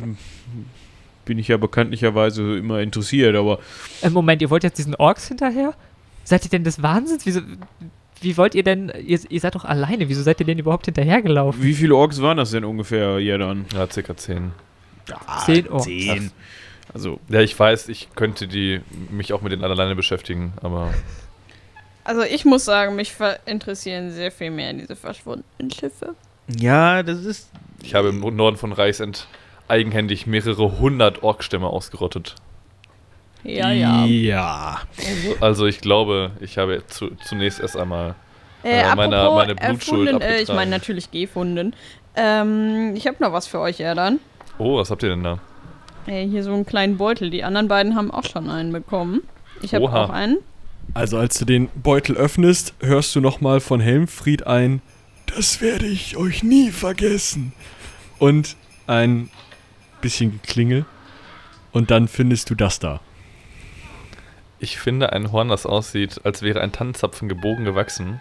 [1.24, 3.61] bin ich ja bekanntlicherweise immer interessiert, aber
[4.03, 5.74] Äh, Moment, ihr wollt jetzt diesen Orks hinterher?
[6.24, 7.24] Seid ihr denn des Wahnsinns?
[7.24, 7.41] Wieso,
[8.20, 11.62] wie wollt ihr denn, ihr, ihr seid doch alleine, wieso seid ihr denn überhaupt hinterhergelaufen?
[11.62, 13.64] wie viele Orks waren das denn ungefähr, ja dann?
[13.72, 14.51] Ja, circa 10.
[15.47, 15.84] Zehn Orks.
[15.84, 16.30] Zehn.
[16.95, 18.80] Also, Ja, ich weiß, ich könnte die,
[19.11, 20.93] mich auch mit den alleine beschäftigen, aber
[22.05, 23.14] Also ich muss sagen, mich
[23.47, 26.14] interessieren sehr viel mehr diese verschwundenen Schiffe.
[26.49, 27.51] ja, das ist.
[27.82, 29.28] ich habe im Norden von Reichsend
[29.68, 32.34] eigenhändig mehrere hundert Orkstämme ausgerottet.
[33.45, 34.05] Ja, ja.
[34.05, 34.80] Ja.
[35.41, 38.14] Also ich glaube, ich habe zu, zunächst erst einmal
[38.64, 41.74] Äh, Äh, meine- meine Blutschuld erfunden, äh, ich meine natürlich gefunden.
[42.16, 44.18] Ähm, ich habe noch was für euch, Erdan.
[44.59, 45.38] Oh, was habt ihr denn da?
[46.07, 47.30] Äh, hier so einen kleinen Beutel.
[47.30, 49.22] Die anderen beiden haben auch schon einen bekommen.
[49.62, 50.38] Ich habe auch einen.
[50.94, 54.82] Also als du den Beutel öffnest, hörst du nochmal von Helmfried ein
[55.26, 57.53] Das werde ich euch nie vergessen.
[58.18, 59.30] Und ein
[60.01, 60.84] bisschen Geklingel.
[61.72, 63.01] Und dann findest du das da.
[64.59, 68.20] Ich finde ein Horn, das aussieht, als wäre ein Tannenzapfen gebogen gewachsen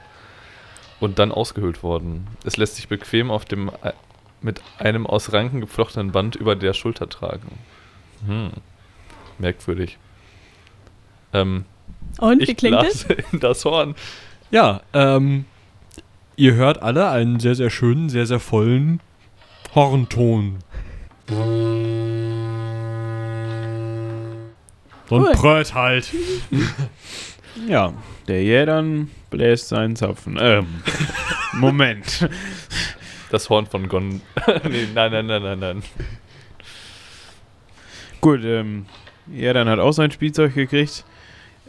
[1.00, 2.28] und dann ausgehöhlt worden.
[2.46, 3.94] Es lässt sich bequem auf dem äh,
[4.42, 7.58] mit einem aus Ranken geflochtenen Band über der Schulter tragen.
[8.26, 8.52] Hm.
[9.38, 9.98] Merkwürdig.
[11.34, 11.66] Ähm,
[12.20, 13.04] Und, wie ich klingt es?
[13.06, 13.96] blase in das Horn.
[14.52, 15.46] Ja, ähm,
[16.36, 19.00] ihr hört alle einen sehr, sehr schönen, sehr, sehr vollen
[19.76, 20.60] Hornton.
[21.30, 21.36] So
[25.16, 25.32] ein Cool.
[25.34, 26.12] Pröt halt.
[27.68, 27.92] Ja,
[28.30, 30.38] der Jädern bläst seinen Zapfen.
[30.40, 30.66] Ähm,
[31.54, 32.30] Moment.
[33.30, 34.22] Das Horn von Gon.
[34.70, 35.84] nee, nein, nein, nein, nein, nein.
[38.22, 38.86] Gut, ähm,
[39.32, 41.06] Jädern hat auch sein Spielzeug gekriegt.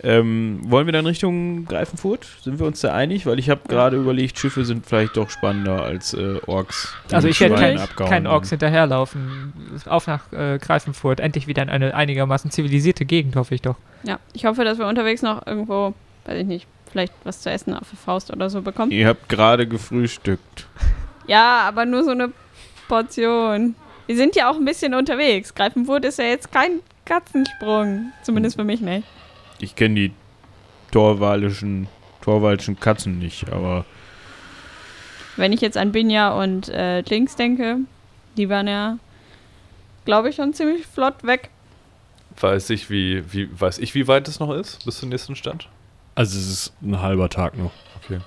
[0.03, 2.27] Ähm, wollen wir dann Richtung Greifenfurt?
[2.43, 3.27] Sind wir uns da einig?
[3.27, 6.95] Weil ich habe gerade überlegt, Schiffe sind vielleicht doch spannender als äh, Orks.
[7.13, 8.27] Also ich werde Schweinen kein, keinen.
[8.27, 9.53] Orks hinterherlaufen.
[9.85, 11.21] Auf nach äh, Greifenfurt.
[11.21, 13.77] Endlich wieder in eine einigermaßen zivilisierte Gegend, hoffe ich doch.
[14.05, 15.93] Ja, ich hoffe, dass wir unterwegs noch irgendwo,
[16.25, 18.91] weiß ich nicht, vielleicht was zu essen auf der Faust oder so bekommen.
[18.93, 20.67] Ihr habt gerade gefrühstückt.
[21.31, 22.33] Ja, aber nur so eine
[22.89, 23.76] Portion.
[24.09, 25.55] Wir sind ja auch ein bisschen unterwegs.
[25.55, 28.12] Greifenfurt ist ja jetzt kein Katzensprung.
[28.24, 29.07] Zumindest für mich nicht.
[29.61, 30.12] Ich kenne die
[30.91, 31.87] torwalischen,
[32.20, 33.85] torwalischen Katzen nicht, aber
[35.37, 37.76] Wenn ich jetzt an Binja und äh, Jinx denke,
[38.37, 38.99] die waren ja,
[40.05, 41.51] glaube ich, schon ziemlich flott weg.
[42.41, 45.68] Weiß ich, wie, wie, weiß ich, wie weit es noch ist bis zum nächsten Stand?
[46.16, 47.70] Also es ist ein halber Tag noch.
[48.03, 48.18] Okay.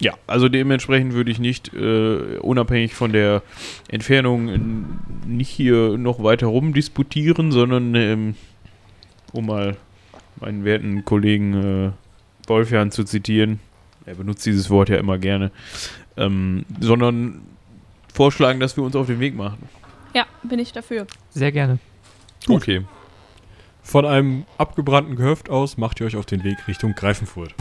[0.00, 3.42] Ja, also dementsprechend würde ich nicht, äh, unabhängig von der
[3.88, 8.34] Entfernung, nicht hier noch weiter rumdisputieren, sondern ähm,
[9.32, 9.76] um mal
[10.40, 11.90] meinen werten Kollegen äh,
[12.48, 13.60] Wolfjan zu zitieren,
[14.06, 15.50] er benutzt dieses Wort ja immer gerne,
[16.16, 17.42] ähm, sondern
[18.12, 19.68] vorschlagen, dass wir uns auf den Weg machen.
[20.14, 21.06] Ja, bin ich dafür.
[21.30, 21.78] Sehr gerne.
[22.48, 22.84] Okay.
[23.82, 27.54] Von einem abgebrannten Gehöft aus macht ihr euch auf den Weg Richtung Greifenfurt.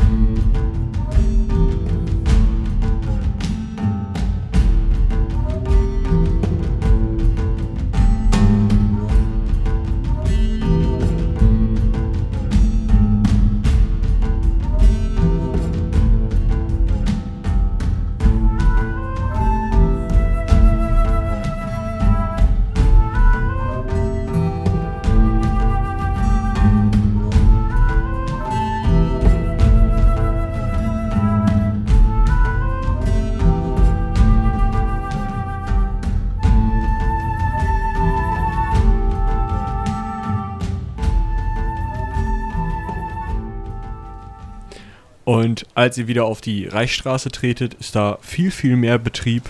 [45.80, 49.44] Als ihr wieder auf die Reichsstraße tretet, ist da viel, viel mehr Betrieb,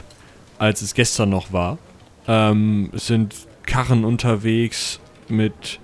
[0.60, 1.80] als es gestern noch war.
[2.28, 3.34] Ähm, es sind
[3.66, 5.80] Karren unterwegs mit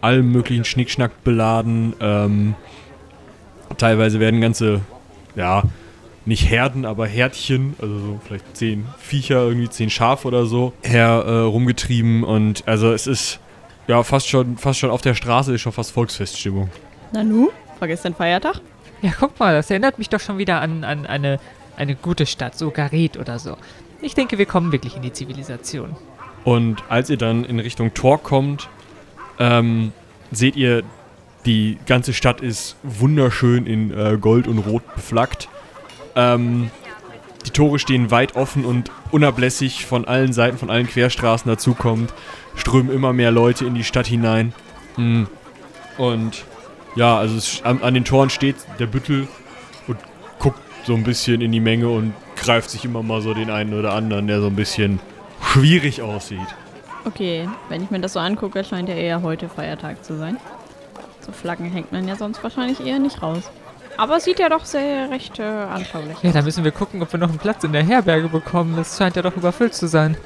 [0.00, 1.92] allem möglichen Schnickschnack beladen.
[2.00, 2.54] Ähm,
[3.76, 4.80] teilweise werden ganze,
[5.36, 5.62] ja,
[6.24, 11.22] nicht Herden, aber Herdchen, also so vielleicht zehn Viecher, irgendwie zehn Schafe oder so, her
[11.26, 12.24] äh, rumgetrieben.
[12.24, 13.40] Und also es ist
[13.88, 16.70] ja fast schon, fast schon auf der Straße ist schon fast Volksfeststimmung.
[17.12, 18.62] Nanu, war gestern Feiertag?
[19.02, 21.40] Ja, guck mal, das erinnert mich doch schon wieder an, an eine,
[21.76, 23.56] eine gute Stadt, so Gareth oder so.
[24.00, 25.96] Ich denke, wir kommen wirklich in die Zivilisation.
[26.44, 28.68] Und als ihr dann in Richtung Tor kommt,
[29.38, 29.92] ähm,
[30.30, 30.82] seht ihr,
[31.44, 35.48] die ganze Stadt ist wunderschön in äh, Gold und Rot beflaggt.
[36.14, 36.70] Ähm,
[37.44, 42.14] die Tore stehen weit offen und unablässig von allen Seiten, von allen Querstraßen dazukommt,
[42.54, 44.52] strömen immer mehr Leute in die Stadt hinein.
[44.96, 45.24] Mm.
[45.98, 46.44] Und
[46.96, 49.28] ja, also es, an, an den Toren steht der Büttel
[49.86, 49.98] und
[50.38, 53.74] guckt so ein bisschen in die Menge und greift sich immer mal so den einen
[53.78, 55.00] oder anderen, der so ein bisschen
[55.52, 56.38] schwierig aussieht.
[57.04, 60.36] Okay, wenn ich mir das so angucke, scheint ja eher heute Feiertag zu sein.
[61.20, 63.50] So Flaggen hängt man ja sonst wahrscheinlich eher nicht raus.
[63.96, 66.34] Aber es sieht ja doch sehr recht äh, anschaulich Ja, aus.
[66.34, 68.74] da müssen wir gucken, ob wir noch einen Platz in der Herberge bekommen.
[68.76, 70.16] Das scheint ja doch überfüllt zu sein.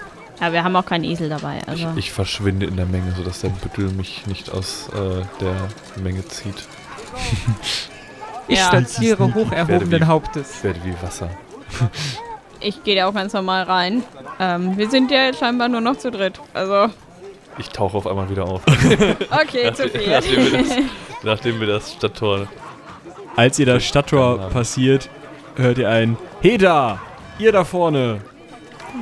[0.41, 1.89] Ja, wir haben auch keinen Esel dabei, also.
[1.97, 6.57] Ich verschwinde in der Menge, sodass der Büttel mich nicht aus äh, der Menge zieht.
[8.49, 8.69] Ich Ja.
[8.69, 10.59] stolziere hoch erhobenen wie- Hauptes.
[10.59, 11.31] Ich werde wie Wasser.
[12.61, 14.03] Ich gehe ja auch ganz normal rein.
[14.41, 16.41] Ähm, wir sind ja jetzt scheinbar nur noch zu dritt.
[16.55, 16.87] Also,
[17.59, 18.63] Ich tauche auf einmal wieder auf.
[19.31, 20.09] okay, zu viel.
[20.11, 20.69] nachdem, wir das,
[21.23, 22.47] nachdem wir das Stadttor.
[23.37, 25.11] Als ihr das Stadttor passiert,
[25.57, 26.99] hört ihr ein Heda!
[27.39, 28.21] Ihr da vorne!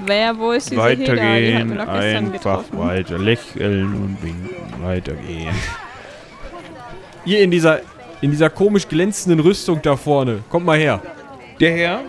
[0.06, 1.12] Wer, wo ist diese Heda?
[1.12, 5.54] Weitergehen, gestern einfach weiter lächeln und winken, weitergehen.
[7.24, 7.80] Ihr in dieser,
[8.20, 10.40] in dieser komisch glänzenden Rüstung da vorne.
[10.50, 11.00] Kommt mal her.
[11.60, 12.00] Der Herr,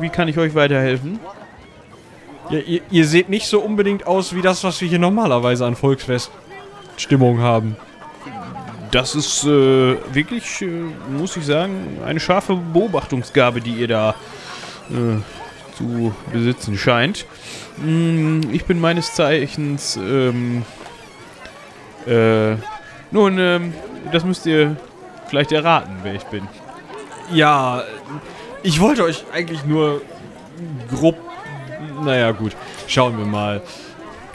[0.00, 1.20] wie kann ich euch weiterhelfen?
[2.50, 5.74] Ja, ihr, ihr seht nicht so unbedingt aus wie das, was wir hier normalerweise an
[5.74, 7.76] Volksfeststimmung haben.
[8.92, 10.68] Das ist äh, wirklich, äh,
[11.10, 14.14] muss ich sagen, eine scharfe Beobachtungsgabe, die ihr da
[14.90, 15.20] äh,
[15.76, 17.26] zu besitzen scheint.
[17.78, 20.64] Mm, ich bin meines Zeichens, ähm,
[22.06, 22.54] äh,
[23.10, 23.74] nun, ähm,
[24.12, 24.76] das müsst ihr
[25.28, 26.46] vielleicht erraten, wer ich bin.
[27.32, 27.82] Ja,
[28.62, 30.02] ich wollte euch eigentlich nur
[30.90, 31.16] grob.
[32.02, 32.56] Naja, gut.
[32.86, 33.62] Schauen wir mal.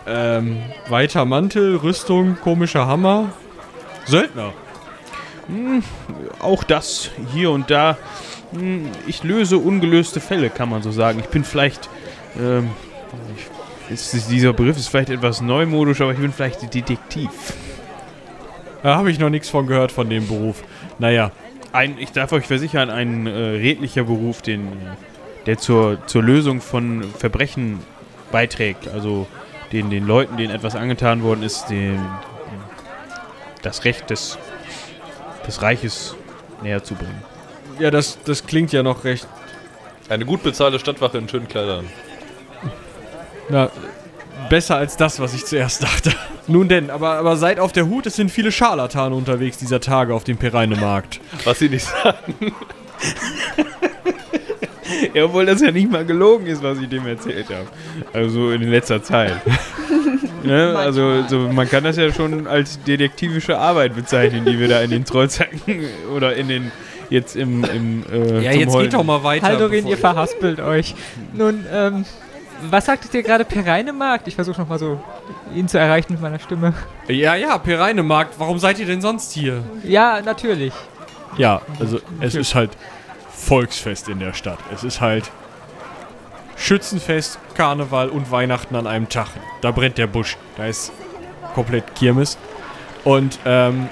[0.08, 3.30] Ähm, weiter Mantel, Rüstung, komischer Hammer.
[4.06, 4.54] Söldner.
[6.40, 7.98] Auch das hier und da.
[8.52, 11.20] Hm, Ich löse ungelöste Fälle, kann man so sagen.
[11.20, 11.90] Ich bin vielleicht.
[12.40, 12.70] Ähm,
[13.90, 17.30] ich, ist, dieser Begriff ist vielleicht etwas neumodisch, aber ich bin vielleicht Detektiv.
[18.84, 20.64] Da habe ich noch nichts von gehört von dem Beruf.
[20.98, 21.32] Naja,
[21.74, 24.76] Ein, ich darf euch versichern, ein äh, redlicher Beruf, den, äh,
[25.46, 27.80] der zur, zur Lösung von Verbrechen
[28.32, 28.88] beiträgt.
[28.88, 29.28] Also
[29.72, 32.00] den, den Leuten, denen etwas angetan worden ist, den,
[33.62, 34.38] das Recht des,
[35.48, 36.16] des Reiches
[36.62, 37.24] näher zu bringen.
[37.80, 39.28] Ja, das, das klingt ja noch recht.
[40.10, 41.88] Eine gut bezahlte Stadtwache in schönen Kleidern.
[43.50, 43.70] Na,
[44.50, 46.12] besser als das, was ich zuerst dachte.
[46.48, 50.14] Nun denn, aber, aber seid auf der Hut, es sind viele Scharlatane unterwegs dieser Tage
[50.14, 51.22] auf dem Pereinemarkt.
[51.46, 52.36] Was sie nicht sagen.
[55.14, 57.68] Ja, obwohl das ja nicht mal gelogen ist, was ich dem erzählt habe.
[58.14, 59.36] Also in letzter Zeit.
[60.44, 60.76] ne?
[60.78, 64.92] Also so, man kann das ja schon als detektivische Arbeit bezeichnen, die wir da in
[64.92, 66.72] den Trollzacken oder in den
[67.12, 69.46] jetzt im, im äh, Ja, zum jetzt Heulen- geht doch mal weiter.
[69.46, 70.96] Haldorin, ihr verhaspelt euch.
[71.34, 72.06] Nun, ähm,
[72.70, 74.28] was sagtet ihr gerade, Pereinemarkt?
[74.28, 75.00] Ich versuche nochmal so,
[75.56, 76.74] ihn zu erreichen mit meiner Stimme.
[77.08, 79.64] Ja, ja, Pereinemarkt, warum seid ihr denn sonst hier?
[79.84, 80.74] Ja, natürlich.
[81.38, 82.72] Ja, also es ist halt
[83.32, 84.60] Volksfest in der Stadt.
[84.74, 85.30] Es ist halt
[86.58, 89.28] Schützenfest, Karneval und Weihnachten an einem Tag.
[89.62, 90.38] Da brennt der Busch.
[90.58, 90.92] Da ist
[91.56, 92.38] komplett Kirmes.
[93.04, 93.90] Und ähm,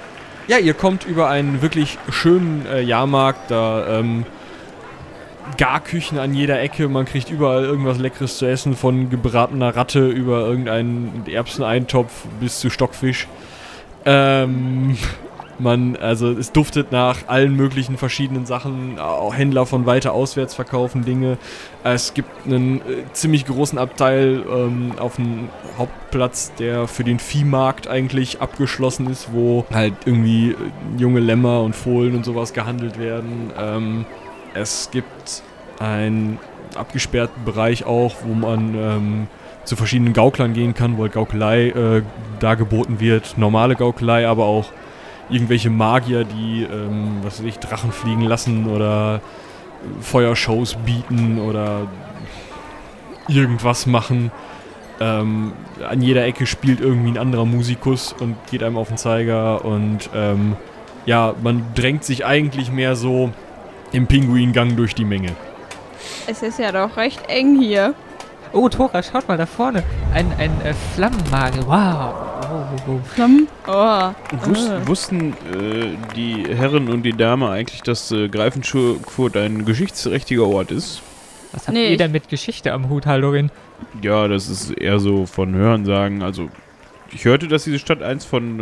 [0.49, 3.51] ja, ihr kommt über einen wirklich schönen äh, Jahrmarkt.
[3.51, 4.25] Da ähm,
[5.57, 6.89] Garküchen an jeder Ecke.
[6.89, 8.75] Man kriegt überall irgendwas Leckeres zu essen.
[8.75, 13.27] Von gebratener Ratte über irgendeinen Erbseneintopf bis zu Stockfisch.
[14.05, 14.97] Ähm,
[15.59, 18.99] man, also es duftet nach allen möglichen verschiedenen Sachen.
[18.99, 21.37] Auch Händler von weiter auswärts verkaufen Dinge.
[21.83, 27.87] Es gibt einen äh, ziemlich großen Abteil ähm, auf dem Hauptplatz, der für den Viehmarkt
[27.87, 30.55] eigentlich abgeschlossen ist, wo halt irgendwie äh,
[30.97, 33.51] junge Lämmer und Fohlen und sowas gehandelt werden.
[33.57, 34.05] Ähm,
[34.53, 35.43] es gibt
[35.79, 36.39] einen
[36.75, 39.27] abgesperrten Bereich auch, wo man ähm,
[39.63, 42.01] zu verschiedenen Gauklern gehen kann, wo halt Gaukelei äh,
[42.39, 43.37] dargeboten wird.
[43.37, 44.71] Normale Gaukelei, aber auch
[45.29, 49.21] irgendwelche Magier, die, ähm, was weiß ich, Drachen fliegen lassen oder
[50.01, 51.87] Feuershows bieten oder
[53.27, 54.31] irgendwas machen.
[54.99, 55.53] Ähm,
[55.87, 60.09] an jeder Ecke spielt irgendwie ein anderer Musikus und geht einem auf den Zeiger und
[60.13, 60.57] ähm,
[61.05, 63.31] ja, man drängt sich eigentlich mehr so
[63.91, 65.31] im Pinguingang durch die Menge.
[66.27, 67.93] Es ist ja doch recht eng hier.
[68.51, 69.83] Oh, Tora, schaut mal da vorne.
[70.13, 71.65] Ein, ein äh, Flammenmagier.
[71.65, 72.13] Wow.
[72.41, 72.55] Oh,
[72.87, 72.99] oh, oh.
[73.13, 73.47] Flammen.
[73.71, 74.11] Oh.
[74.47, 74.87] Wus Ah.
[74.87, 81.01] wussten äh, die Herren und die Dame eigentlich, dass äh, Greifenfurt ein geschichtsträchtiger Ort ist?
[81.51, 83.51] Was habt Nee, ihr denn mit Geschichte am Hut, Haldorin?
[84.01, 86.23] Ja, das ist eher so von Hörensagen.
[86.23, 86.49] Also,
[87.11, 88.59] ich hörte, dass diese Stadt einst von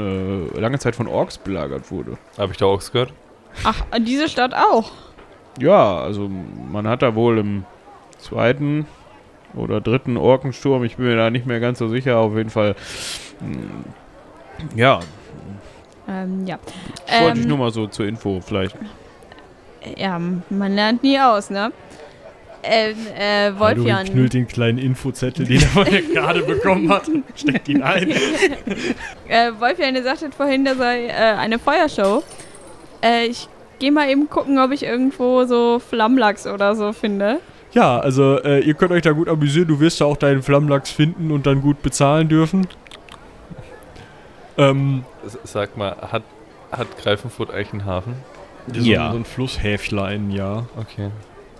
[0.55, 2.17] äh, lange Zeit von Orks belagert wurde.
[2.37, 3.13] Habe ich da auch gehört?
[3.63, 4.91] Ach, diese Stadt auch.
[5.59, 6.29] Ja, also
[6.71, 7.65] man hat da wohl im
[8.19, 8.85] zweiten
[9.55, 12.75] oder dritten Orkensturm, ich bin mir da nicht mehr ganz so sicher, auf jeden Fall.
[14.75, 14.99] Ja,
[16.09, 16.57] Ähm, ja.
[17.05, 18.75] das wollte ich Ähm, nur mal so zur Info vielleicht.
[19.97, 21.71] Ja, man lernt nie aus, ne?
[22.63, 24.05] Ähm, äh, Wolfjan.
[24.07, 27.03] knüllt den kleinen Infozettel, den er vorher gerade bekommen hat,
[27.35, 28.09] steckt ihn ein.
[29.29, 32.23] Äh, Wolfjan, ihr sagtet vorhin, da sei äh, eine Feuershow.
[33.03, 33.47] Äh, ich
[33.79, 37.39] geh mal eben gucken, ob ich irgendwo so Flammlachs oder so finde.
[37.73, 39.67] Ja, also äh, ihr könnt euch da gut amüsieren.
[39.67, 42.67] Du wirst da auch deinen Flammlachs finden und dann gut bezahlen dürfen.
[44.57, 45.03] Ähm,
[45.43, 46.23] Sag mal, hat,
[46.71, 48.15] hat Greifenfurt eigentlich einen Hafen?
[48.73, 49.11] Ja.
[49.11, 50.65] so ein Flusshäflein, ja.
[50.77, 51.09] Okay.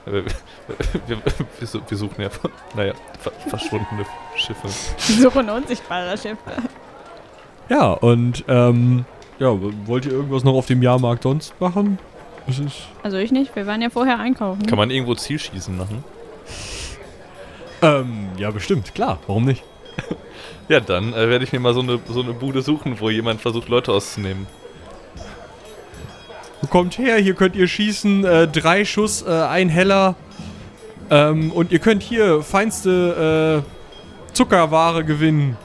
[0.06, 0.24] Wir,
[1.08, 1.18] wir,
[1.60, 2.30] wir, su- wir suchen ja,
[2.76, 4.68] naja, ver verschwundene Schiffe.
[5.08, 6.38] Die suchen unsichtbare Schiffe.
[7.70, 9.06] Ja, und ähm,
[9.40, 9.50] ja,
[9.86, 12.00] wollt ihr irgendwas noch auf dem Jahrmarkt sonst machen?
[12.50, 14.66] Es ist, Also ich nicht, wir waren ja vorher einkaufen.
[14.66, 16.04] Kann man irgendwo Zielschießen machen?
[17.82, 19.64] ähm, ja, bestimmt, klar, warum nicht?
[20.70, 23.42] Ja, dann äh, werde ich mir mal so eine, so eine Bude suchen, wo jemand
[23.42, 24.48] versucht, Leute auszunehmen.
[26.70, 30.16] Kommt her, hier könnt ihr schießen, äh, drei Schuss, äh, ein Heller.
[31.10, 35.56] Ähm, und ihr könnt hier feinste äh, Zuckerware gewinnen.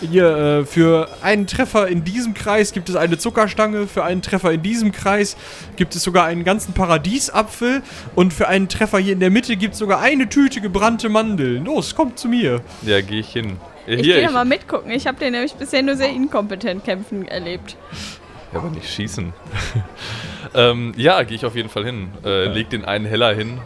[0.00, 4.52] Hier, äh, für einen Treffer in diesem Kreis gibt es eine Zuckerstange, für einen Treffer
[4.52, 5.36] in diesem Kreis
[5.76, 7.82] gibt es sogar einen ganzen Paradiesapfel
[8.14, 11.66] und für einen Treffer hier in der Mitte gibt es sogar eine Tüte gebrannte Mandeln.
[11.66, 12.62] Los, kommt zu mir.
[12.82, 13.58] Ja, gehe ich hin.
[13.86, 14.90] Äh, Ich Hier, gehe mal mitgucken.
[14.90, 17.76] Ich habe den nämlich bisher nur sehr inkompetent kämpfen erlebt.
[18.52, 19.32] Ja, aber nicht schießen.
[20.54, 22.08] ähm, ja, gehe ich auf jeden Fall hin.
[22.24, 23.60] Äh, leg den einen Heller hin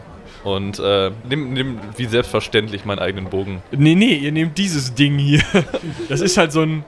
[0.45, 3.61] und äh, nimm, nimm wie selbstverständlich meinen eigenen Bogen.
[3.71, 5.41] Nee, nee, ihr nehmt dieses Ding hier.
[6.07, 6.85] Das ist halt so ein.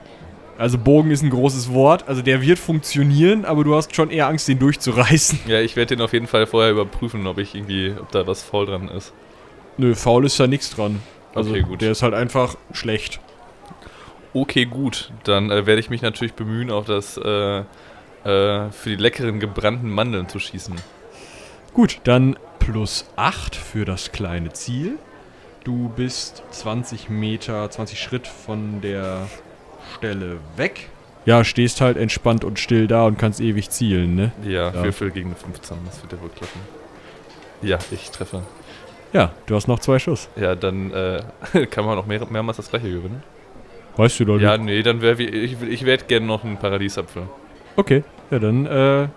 [0.56, 4.26] Also Bogen ist ein großes Wort, also der wird funktionieren, aber du hast schon eher
[4.26, 5.40] Angst, den durchzureißen.
[5.46, 8.42] Ja, ich werde den auf jeden Fall vorher überprüfen, ob ich irgendwie, ob da was
[8.42, 9.12] faul dran ist.
[9.76, 11.00] Nö, faul ist da nichts dran.
[11.32, 11.80] Also Okay, gut.
[11.80, 13.20] der ist halt einfach schlecht.
[14.34, 15.12] Okay, gut.
[15.22, 17.64] Dann äh, werde ich mich natürlich bemühen, auf das äh, äh,
[18.24, 20.74] für die leckeren gebrannten Mandeln zu schießen.
[21.72, 24.98] Gut, dann plus 8 für das kleine Ziel.
[25.64, 29.26] Du bist 20 Meter, 20 Schritt von der
[29.96, 30.88] Stelle weg.
[31.24, 34.32] Ja, stehst halt entspannt und still da und kannst ewig zielen, ne?
[34.44, 34.84] Ja, Ja.
[34.84, 36.60] Würfel gegen eine 15, das wird ja wohl klappen.
[37.60, 38.42] Ja, ich treffe.
[39.12, 40.28] Ja, du hast noch zwei Schuss.
[40.36, 41.22] Ja, dann äh,
[41.70, 43.22] kann man auch mehr, mehrmals das gleiche gewinnen.
[43.96, 44.66] Weißt du doch Ja, nicht.
[44.66, 47.24] nee, dann wäre ich, ich werde gerne noch einen Paradiesapfel.
[47.76, 49.08] Okay, ja dann, äh,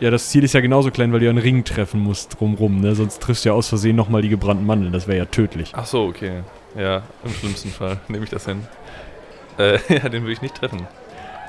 [0.00, 2.80] ja, das Ziel ist ja genauso klein, weil du ja einen Ring treffen musst drumrum,
[2.80, 2.94] ne?
[2.94, 4.92] Sonst triffst du ja aus Versehen nochmal die gebrannten Mandeln.
[4.92, 5.72] Das wäre ja tödlich.
[5.74, 6.42] Ach so, okay.
[6.76, 8.66] Ja, im schlimmsten Fall nehme ich das hin.
[9.58, 10.86] Äh, ja, den würde ich nicht treffen.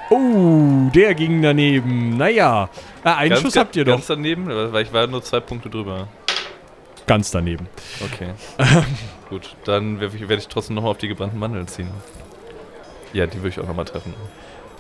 [0.10, 2.18] Oh, der ging daneben.
[2.18, 2.70] Naja,
[3.04, 3.94] äh, einen Ganz- Schuss habt ihr doch.
[3.94, 6.08] Ganz daneben, weil ich war nur zwei Punkte drüber.
[7.06, 7.68] Ganz daneben.
[8.04, 8.30] Okay.
[9.30, 11.90] Gut, dann werde ich, werd ich trotzdem nochmal auf die gebrannten Mandeln ziehen.
[13.14, 14.14] Ja, die würde ich auch nochmal treffen.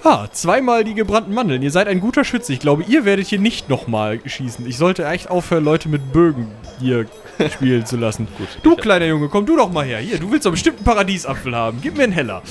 [0.04, 1.62] Ah, zweimal die gebrannten Mandeln.
[1.62, 2.54] Ihr seid ein guter Schütze.
[2.54, 4.66] Ich glaube, ihr werdet hier nicht nochmal schießen.
[4.66, 6.47] Ich sollte echt aufhören, Leute mit Bögen
[6.80, 7.06] hier
[7.54, 8.28] spielen zu lassen.
[8.38, 8.47] Gut.
[8.64, 10.00] Du, kleiner Junge, komm du doch mal her.
[10.00, 11.80] Hier, du willst doch bestimmt einen Paradiesapfel haben.
[11.82, 12.41] Gib mir einen Heller.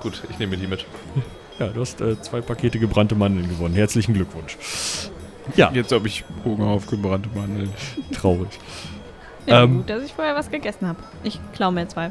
[0.00, 0.84] Gut, ich nehme die mit.
[1.58, 3.74] Ja, du hast äh, zwei Pakete gebrannte Mandeln gewonnen.
[3.74, 4.56] Herzlichen Glückwunsch.
[5.56, 7.70] Ja, Jetzt habe ich Hunger auf gebrannte Mandeln.
[8.12, 8.48] traurig.
[9.46, 9.78] Ja, Ähm.
[9.78, 10.98] gut, dass ich vorher was gegessen habe.
[11.24, 12.10] Ich klaue mir zwei.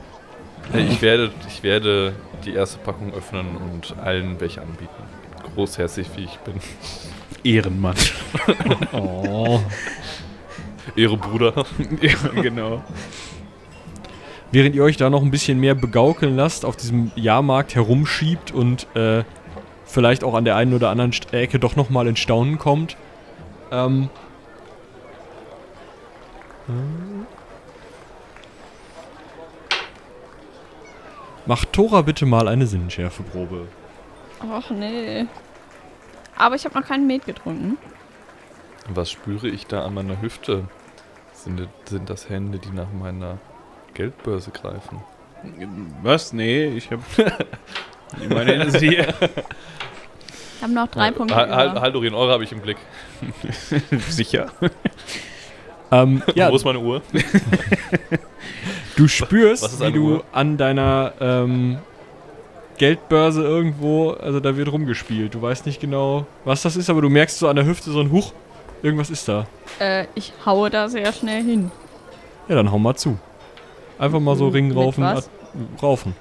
[0.74, 2.14] Äh, Ich werde, ich werde
[2.46, 5.04] die erste Packung öffnen und allen welche anbieten.
[5.56, 6.56] Großherzig wie ich bin.
[7.44, 7.96] Ehrenmann.
[8.94, 9.60] Oh.
[10.96, 11.66] Ehre Bruder.
[12.42, 12.84] genau.
[14.52, 18.88] Während ihr euch da noch ein bisschen mehr begaukeln lasst, auf diesem Jahrmarkt herumschiebt und
[18.96, 19.24] äh,
[19.86, 22.98] vielleicht auch an der einen oder anderen Ecke doch nochmal in Staunen kommt,
[23.72, 24.10] ähm,
[31.46, 33.68] Macht Tora bitte mal eine Sinnenschärfeprobe.
[34.44, 35.26] Och nee.
[36.38, 37.78] Aber ich habe noch keinen Met getrunken.
[38.89, 40.66] Was spüre ich da an meiner Hüfte?
[41.34, 43.38] Sind, sind das Hände, die nach meiner
[43.94, 45.02] Geldbörse greifen?
[46.04, 46.34] Was?
[46.34, 47.02] Nee, ich habe
[48.30, 49.08] meine Hände sind hier.
[50.58, 51.36] Ich habe noch drei Punkte.
[51.36, 51.82] Hal- Hal- über.
[51.82, 52.78] Haldorin, eure habe ich im Blick.
[54.10, 54.52] Sicher.
[55.92, 57.02] Ähm, ja, Wo ist meine Uhr?
[58.96, 60.24] Du spürst, wie du Uhr?
[60.32, 61.78] an deiner ähm,
[62.78, 65.34] Geldbörse irgendwo, also da wird rumgespielt.
[65.34, 68.00] Du weißt nicht genau, was das ist, aber du merkst so an der Hüfte so
[68.00, 68.34] ein Huch,
[68.82, 69.46] irgendwas ist da.
[69.80, 71.72] Äh, ich haue da sehr schnell hin.
[72.48, 73.18] Ja, dann hau mal zu.
[74.00, 75.04] Einfach mal so Ring raufen.
[75.04, 75.28] was?
[75.28, 76.16] at- raufen.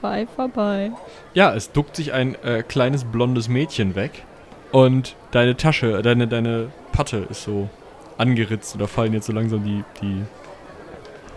[0.00, 0.90] Zwei vorbei.
[1.34, 4.24] Ja, es duckt sich ein äh, kleines blondes Mädchen weg
[4.72, 7.68] und deine Tasche, deine, deine Patte ist so
[8.18, 10.22] angeritzt und da fallen jetzt so langsam die, die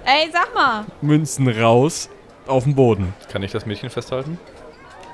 [0.05, 0.85] Ey, sag mal!
[1.01, 2.09] Münzen raus
[2.45, 3.13] auf den Boden.
[3.31, 4.37] Kann ich das Mädchen festhalten?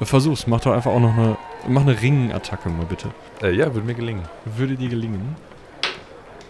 [0.01, 1.37] Versuch's, mach doch einfach auch noch eine,
[1.67, 3.09] mach eine Ringattacke mal bitte.
[3.43, 4.23] Äh, ja, würde mir gelingen.
[4.45, 5.35] Würde dir gelingen.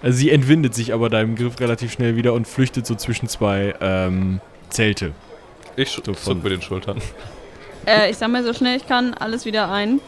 [0.01, 3.75] Also sie entwindet sich aber deinem Griff relativ schnell wieder und flüchtet so zwischen zwei
[3.81, 5.11] ähm, Zelte.
[5.75, 7.01] Ich So zuck mit den Schultern.
[7.85, 9.99] Äh, ich sammle so schnell ich kann alles wieder ein.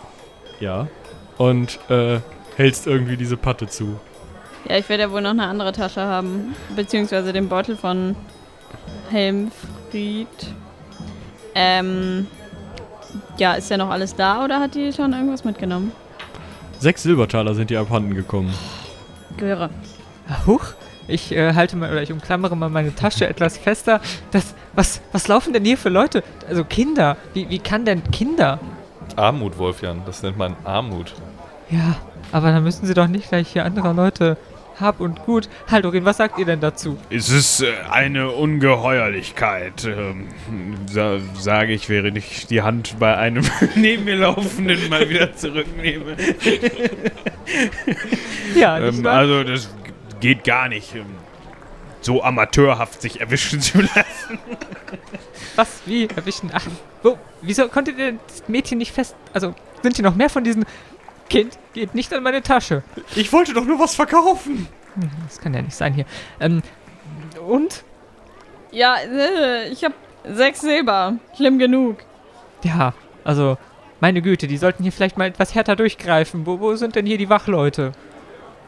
[0.60, 0.88] Ja.
[1.38, 2.20] Und äh,
[2.56, 4.00] hältst irgendwie diese Patte zu.
[4.68, 6.56] Ja, ich werde ja wohl noch eine andere Tasche haben.
[6.76, 8.16] Beziehungsweise den Beutel von
[9.10, 10.28] Helmfried.
[11.56, 12.28] Ähm.
[13.38, 15.92] Ja, ist ja noch alles da oder hat die schon irgendwas mitgenommen?
[16.80, 18.54] Sechs Silbertaler sind dir abhanden gekommen.
[19.38, 19.70] Göre.
[20.30, 20.74] Ah, Huch,
[21.08, 24.00] ich äh, halte mal oder ich umklammere mal meine Tasche etwas fester.
[24.32, 26.24] Das, was, was laufen denn hier für Leute?
[26.48, 27.18] Also Kinder.
[27.34, 28.60] Wie, wie kann denn Kinder?
[29.16, 30.04] Armut, Wolfjan.
[30.06, 31.14] Das nennt man Armut.
[31.70, 31.96] Ja,
[32.32, 34.38] aber dann müssen sie doch nicht gleich hier anderer Leute
[34.82, 35.48] hab und gut.
[35.70, 36.98] Haldorin, was sagt ihr denn dazu?
[37.10, 40.28] Es ist äh, eine Ungeheuerlichkeit, ähm,
[40.88, 46.18] sa sage ich, während ich die Hand bei einem neben mir laufenden mal wieder zurücknehme.
[48.56, 49.70] Ja, Ähm, also das
[50.20, 51.06] geht gar nicht, ähm,
[52.02, 54.40] so amateurhaft sich erwischen zu lassen.
[55.56, 55.82] Was?
[55.86, 56.08] Wie?
[56.08, 56.50] Erwischen?
[56.54, 56.66] Ach,
[57.04, 57.18] wo?
[57.42, 59.16] Wieso konntet ihr das Mädchen nicht fest...
[59.34, 60.66] Also, sind hier noch mehr von diesen...
[61.32, 62.84] Kind, geht nicht an meine Tasche.
[63.16, 64.68] Ich wollte doch nur was verkaufen.
[64.96, 66.06] Hm, Das kann ja nicht sein hier.
[66.40, 66.62] Ähm,
[67.48, 67.84] und?
[68.72, 69.94] Ja, äh, ich habe
[70.26, 71.16] sechs Silber.
[71.36, 71.98] Schlimm genug.
[72.64, 73.58] Ja, also,
[74.02, 76.46] meine Güte, die sollten hier vielleicht mal etwas härter durchgreifen.
[76.46, 77.94] Wo, wo sind denn hier die Wachleute?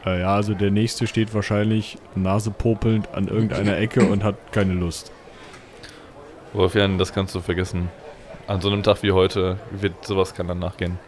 [0.06, 5.12] Äh, ja, also der nächste steht wahrscheinlich nasepopelnd an irgendeiner Ecke und hat keine Lust.
[6.54, 7.90] Wolfjan, das kannst du vergessen.
[8.46, 10.98] An so einem Tag wie heute wird sowas kann dann nachgehen.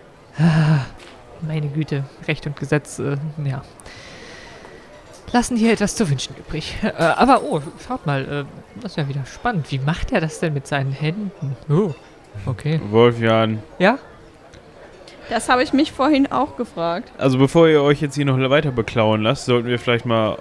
[1.42, 3.62] Meine Güte, Recht und Gesetz, äh, ja.
[5.32, 6.76] Lassen hier etwas zu wünschen übrig.
[6.82, 9.70] Äh, aber, oh, schaut mal, äh, das ist ja wieder spannend.
[9.70, 11.56] Wie macht er das denn mit seinen Händen?
[11.68, 11.94] Oh,
[12.46, 12.80] okay.
[12.90, 13.98] Wolfjan, Ja?
[15.28, 17.10] Das habe ich mich vorhin auch gefragt.
[17.18, 20.38] also bevor ihr euch jetzt hier noch weiter beklauen lasst, sollten wir vielleicht mal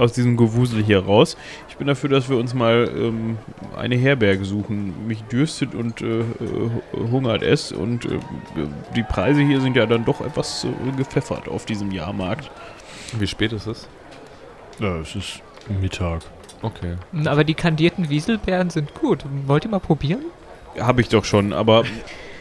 [0.00, 1.36] aus diesem Gewusel hier raus.
[1.68, 3.38] Ich bin dafür, dass wir uns mal ähm,
[3.76, 5.06] eine Herberge suchen.
[5.06, 6.24] Mich dürstet und äh, äh,
[7.10, 8.18] hungert es und äh,
[8.96, 12.50] die Preise hier sind ja dann doch etwas äh, gepfeffert auf diesem Jahrmarkt.
[13.18, 13.88] Wie spät ist es?
[14.78, 15.42] Ja, es ist
[15.80, 16.22] Mittag.
[16.62, 16.96] Okay.
[17.24, 19.24] Aber die kandierten Wieselbeeren sind gut.
[19.46, 20.24] Wollt ihr mal probieren?
[20.78, 21.84] habe ich doch schon, aber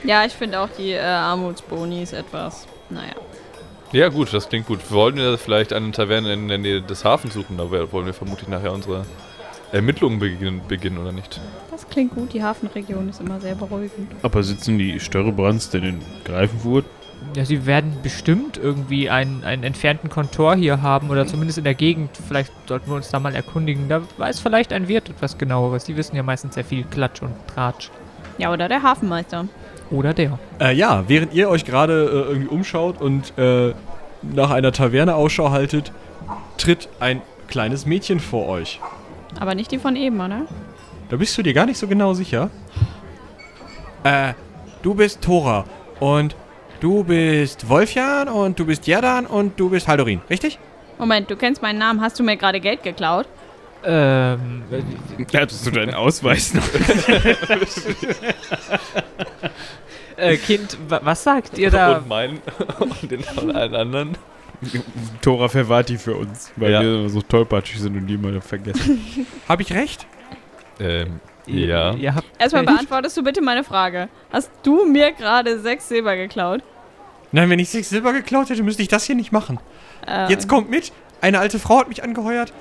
[0.03, 3.15] Ja, ich finde auch die äh, Armutsbonis etwas, naja.
[3.91, 4.79] Ja, gut, das klingt gut.
[4.89, 8.05] Wir wollten ja vielleicht eine Taverne in der Nähe des Hafens suchen, da wir- wollen
[8.05, 9.05] wir vermutlich nachher unsere
[9.71, 11.39] Ermittlungen beginnen, beginnen oder nicht?
[11.71, 14.11] Das klingt gut, die Hafenregion ist immer sehr beruhigend.
[14.21, 16.85] aber sitzen die Störrebrands denn in Greifenfurt?
[17.35, 21.73] Ja, sie werden bestimmt irgendwie einen, einen entfernten Kontor hier haben oder zumindest in der
[21.73, 22.11] Gegend.
[22.27, 23.89] Vielleicht sollten wir uns da mal erkundigen.
[23.89, 25.83] Da weiß vielleicht ein Wirt etwas genaueres.
[25.83, 27.89] Die wissen ja meistens sehr viel Klatsch und Tratsch.
[28.37, 29.49] Ja, oder der Hafenmeister.
[29.91, 30.37] Oder der.
[30.59, 33.73] Äh, ja, während ihr euch gerade äh, irgendwie umschaut und äh,
[34.21, 35.91] nach einer Taverne Ausschau haltet,
[36.57, 38.79] tritt ein kleines Mädchen vor euch.
[39.39, 40.41] Aber nicht die von eben, oder?
[41.09, 42.49] Da bist du dir gar nicht so genau sicher.
[44.03, 44.33] Äh,
[44.83, 45.65] du bist Thora
[45.99, 46.35] und
[46.79, 50.59] du bist Wolfjan und du bist Jerdan und du bist Haldorin, richtig?
[50.97, 52.01] Moment, du kennst meinen Namen.
[52.01, 53.27] Hast du mir gerade Geld geklaut?
[53.83, 54.63] Ähm,
[55.33, 56.63] Hattest du deinen Ausweis noch?
[60.17, 61.97] äh, Kind, wa- was sagt ihr da?
[61.97, 62.41] Und meinen
[62.79, 64.17] und den von allen anderen.
[65.21, 65.47] Tora
[65.83, 66.81] die für uns, weil Ja.
[66.81, 69.25] wir so tollpatschig sind und die mal vergessen.
[69.47, 70.05] Hab ich recht?
[70.81, 71.93] Ähm, ja.
[71.93, 74.09] Ihr habt Erstmal beantwortest du bitte meine Frage.
[74.31, 76.61] Hast du mir gerade sechs Silber geklaut?
[77.31, 79.59] Nein, wenn ich sechs Silber geklaut hätte, müsste ich das hier nicht machen.
[80.05, 80.91] Äh, Jetzt kommt mit.
[81.21, 82.51] Eine alte Frau hat mich angeheuert.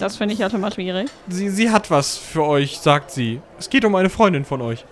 [0.00, 1.08] Das finde ich automatisch schwierig.
[1.28, 3.40] Sie, sie hat was für euch, sagt sie.
[3.58, 4.84] Es geht um eine Freundin von euch.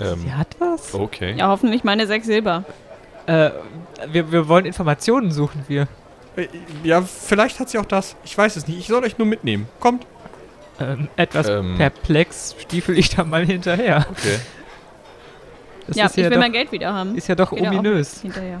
[0.00, 0.94] Ähm, Sie hat was?
[0.94, 1.34] okay.
[1.36, 2.64] Ja, hoffentlich meine sechs Silber.
[3.26, 3.50] Äh,
[4.10, 5.86] wir, wir wollen Informationen suchen, wir.
[6.36, 6.48] Äh,
[6.82, 8.16] Ja, vielleicht hat sie auch das.
[8.24, 8.78] Ich weiß es nicht.
[8.78, 9.68] Ich soll euch nur mitnehmen.
[9.80, 10.06] Kommt.
[10.80, 11.76] Ähm, etwas Ähm.
[11.76, 14.06] perplex stiefel ich da mal hinterher.
[14.10, 14.38] Okay.
[15.86, 17.16] Das ja, ist ich ja will doch, mein Geld wieder haben.
[17.16, 18.20] ist ja doch Geht ja ominös.
[18.22, 18.60] Hinterher.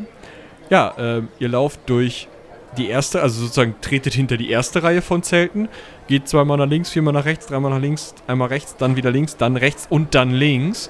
[0.70, 2.28] Ja, ähm, ihr lauft durch
[2.76, 5.68] die erste, also sozusagen tretet hinter die erste Reihe von Zelten,
[6.08, 9.36] geht zweimal nach links, viermal nach rechts, dreimal nach links, einmal rechts, dann wieder links,
[9.36, 10.88] dann rechts und dann links,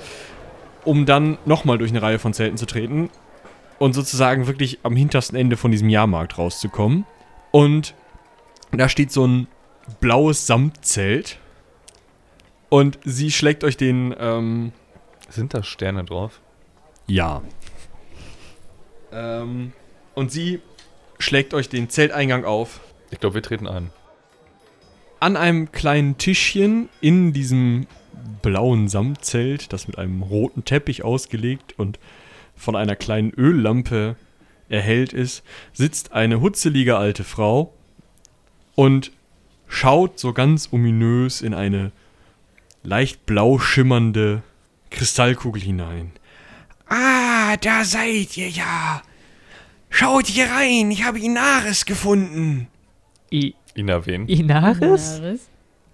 [0.84, 3.10] um dann nochmal durch eine Reihe von Zelten zu treten
[3.78, 7.04] und sozusagen wirklich am hintersten Ende von diesem Jahrmarkt rauszukommen.
[7.50, 7.94] Und
[8.70, 9.48] da steht so ein
[10.00, 11.38] blaues Samtzelt
[12.68, 14.72] und sie schlägt euch den, ähm,
[15.28, 16.40] Sind da Sterne drauf?
[17.06, 17.42] ja.
[19.12, 19.72] Ähm,
[20.14, 20.60] und sie
[21.22, 22.80] schlägt euch den Zelteingang auf.
[23.10, 23.90] Ich glaube, wir treten ein.
[25.20, 27.86] An einem kleinen Tischchen in diesem
[28.42, 31.98] blauen Samtzelt, das mit einem roten Teppich ausgelegt und
[32.56, 34.16] von einer kleinen Öllampe
[34.68, 37.72] erhellt ist, sitzt eine hutzelige alte Frau
[38.74, 39.12] und
[39.68, 41.92] schaut so ganz ominös in eine
[42.82, 44.42] leicht blau schimmernde
[44.90, 46.12] Kristallkugel hinein.
[46.88, 49.02] Ah, da seid ihr ja.
[49.94, 52.66] Schaut hier rein, ich habe Inaris gefunden.
[53.30, 54.26] I Ina wen?
[54.26, 55.18] Inaris?
[55.18, 55.48] Inaris?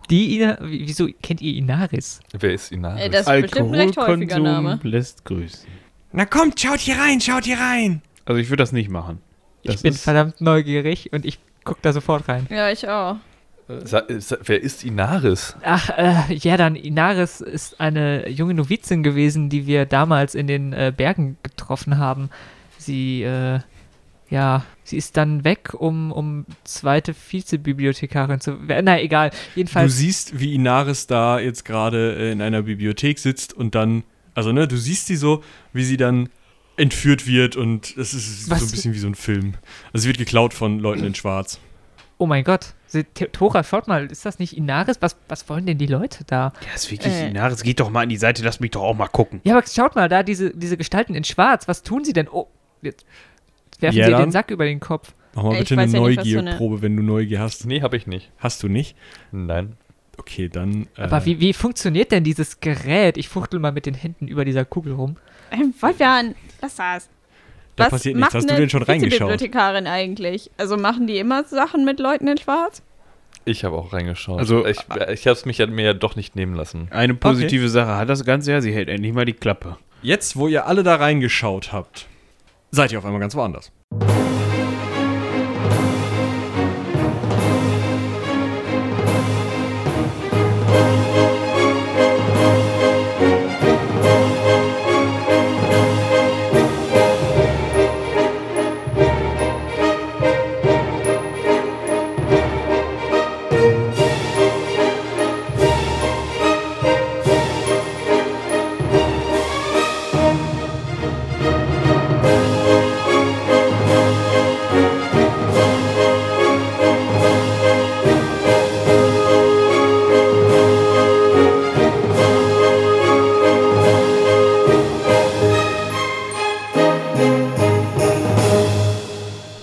[0.09, 2.20] Die Ina Wieso kennt ihr Inaris?
[2.38, 3.03] Wer ist Inaris?
[3.03, 4.78] Äh, das ist bestimmt ein recht häufiger Name.
[4.84, 5.68] lässt grüßen.
[6.12, 8.01] Na kommt, schaut hier rein, schaut hier rein.
[8.24, 9.18] Also ich würde das nicht machen.
[9.64, 12.46] Das ich bin ist- verdammt neugierig und ich guck da sofort rein.
[12.51, 13.16] Ja, ich auch.
[13.84, 15.55] Sa sa wer ist Inaris?
[15.62, 20.72] Ach, äh, ja, dann Inaris ist eine junge Novizin gewesen, die wir damals in den
[20.72, 22.30] äh, Bergen getroffen haben.
[22.78, 23.59] Sie, äh,
[24.31, 28.85] ja, sie ist dann weg, um, um zweite Vizebibliothekarin zu werden.
[28.85, 29.31] Na, egal.
[29.31, 29.97] Du Jedenfalls.
[29.97, 34.05] siehst, wie Inaris da jetzt gerade äh, in einer Bibliothek sitzt und dann,
[34.35, 36.29] also ne, du siehst sie so, wie sie dann
[36.76, 38.61] entführt wird und es ist Was?
[38.61, 39.55] so ein bisschen wie so ein Film.
[39.93, 41.59] Also sie wird geklaut von Leuten in Schwarz.
[42.18, 42.74] Oh mein Gott.
[43.33, 44.97] Tora, schaut mal, ist das nicht Inaris?
[45.01, 46.53] Was, was wollen denn die Leute da?
[46.66, 47.31] Ja, ist wirklich Äh.
[47.31, 47.62] Inaris.
[47.62, 49.41] Geht doch mal an die Seite, lass mich doch auch mal gucken.
[49.45, 51.68] Ja, aber schaut mal, da diese, diese Gestalten in Schwarz.
[51.68, 52.29] Was tun sie denn?
[52.29, 52.49] Oh,
[52.83, 53.05] jetzt
[53.81, 54.20] werfen Ja, sie dann.
[54.22, 55.12] den Sack über den Kopf.
[55.35, 57.66] Mach mal Ich bitte eine ja für eine- Neugierprobe, wenn du Neugier hast.
[57.66, 58.31] Nee, habe ich nicht.
[58.39, 58.97] Hast du nicht?
[59.33, 59.74] Nein.
[60.16, 60.89] Okay, dann.
[60.97, 63.16] Äh, Aber wie, wie funktioniert denn dieses Gerät?
[63.16, 65.16] Ich fuchtel mal mit den Händen über dieser Kugel rum.
[65.51, 67.09] Ey, Wolfjan, lass das.
[67.76, 68.26] Da Was passiert nichts.
[68.26, 69.12] macht Hast du eine denn schon reingeschaut?
[69.29, 70.51] Vizebibliothekarin eigentlich?
[70.57, 72.83] Also machen die immer Sachen mit Leuten in Schwarz?
[73.45, 74.41] Ich habe auch reingeschaut.
[74.41, 74.79] Also- ich,
[75.12, 76.89] ich habe es mich ja, mir ja doch nicht nehmen lassen.
[76.91, 79.76] Eine positive Sache hat das Ganze ja, sie hält endlich mal die Klappe.
[80.03, 82.07] Jetzt, wo ihr alle da reingeschaut habt,
[82.70, 83.72] seid ihr auf einmal ganz woanders.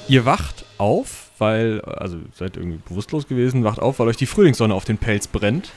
[0.08, 4.74] Ihr wacht auf, weil, also seid irgendwie bewusstlos gewesen, wacht auf, weil euch die Frühlingssonne
[4.74, 5.72] auf den Pelz brennt.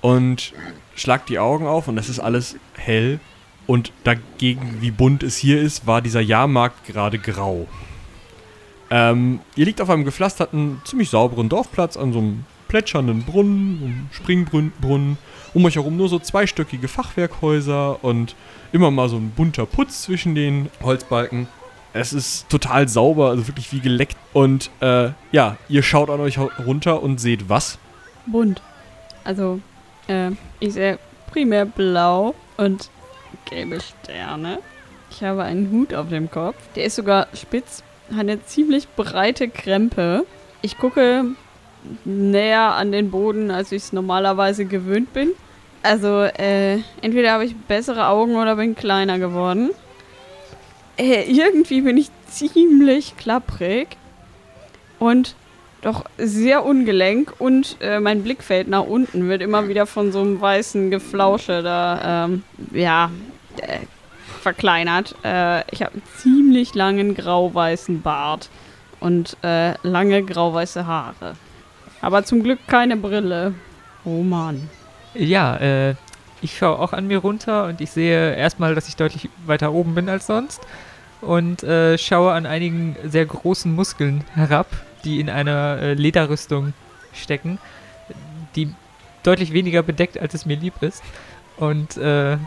[0.00, 0.54] Und
[0.94, 3.20] schlagt die Augen auf und es ist alles hell.
[3.66, 7.68] Und dagegen, wie bunt es hier ist, war dieser Jahrmarkt gerade grau.
[8.90, 14.08] Ähm, ihr liegt auf einem gepflasterten, ziemlich sauberen Dorfplatz an so einem plätschernden Brunnen, einem
[14.10, 15.18] Springbrunnen.
[15.52, 18.34] Um euch herum nur so zweistöckige Fachwerkhäuser und
[18.72, 21.46] immer mal so ein bunter Putz zwischen den Holzbalken.
[21.92, 24.16] Es ist total sauber, also wirklich wie geleckt.
[24.32, 27.78] Und äh, ja, ihr schaut an euch runter und seht was?
[28.26, 28.62] Bunt.
[29.24, 29.60] Also,
[30.06, 30.30] äh,
[30.60, 30.98] ich sehe
[31.32, 32.90] primär blau und
[33.48, 34.58] gelbe Sterne.
[35.10, 36.56] Ich habe einen Hut auf dem Kopf.
[36.76, 40.24] Der ist sogar spitz, hat eine ziemlich breite Krempe.
[40.62, 41.24] Ich gucke
[42.04, 45.30] näher an den Boden, als ich es normalerweise gewöhnt bin.
[45.82, 49.70] Also, äh, entweder habe ich bessere Augen oder bin kleiner geworden.
[51.00, 53.96] Äh, irgendwie bin ich ziemlich klapprig
[54.98, 55.34] und
[55.80, 60.38] doch sehr ungelenk und äh, mein Blickfeld nach unten wird immer wieder von so einem
[60.38, 62.42] weißen Geflausche da, ähm,
[62.72, 63.10] ja,
[63.62, 63.78] äh,
[64.42, 65.14] verkleinert.
[65.24, 68.50] Äh, ich habe einen ziemlich langen grau-weißen Bart
[69.00, 71.34] und äh, lange grau-weiße Haare.
[72.02, 73.54] Aber zum Glück keine Brille.
[74.04, 74.68] Oh Mann.
[75.14, 75.94] Ja, äh,
[76.42, 79.94] ich schaue auch an mir runter und ich sehe erstmal, dass ich deutlich weiter oben
[79.94, 80.60] bin als sonst.
[81.20, 84.66] Und äh, schaue an einigen sehr großen Muskeln herab,
[85.04, 86.72] die in einer äh, Lederrüstung
[87.12, 87.58] stecken,
[88.56, 88.72] die
[89.22, 91.02] deutlich weniger bedeckt, als es mir lieb ist.
[91.58, 92.38] Und äh,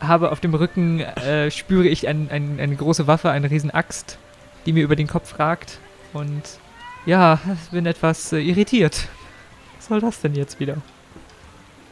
[0.00, 4.18] habe auf dem Rücken, äh, spüre ich ein, ein, eine große Waffe, eine riesen Axt,
[4.66, 5.78] die mir über den Kopf ragt.
[6.12, 6.42] Und
[7.06, 9.08] ja, bin etwas äh, irritiert.
[9.76, 10.76] Was soll das denn jetzt wieder?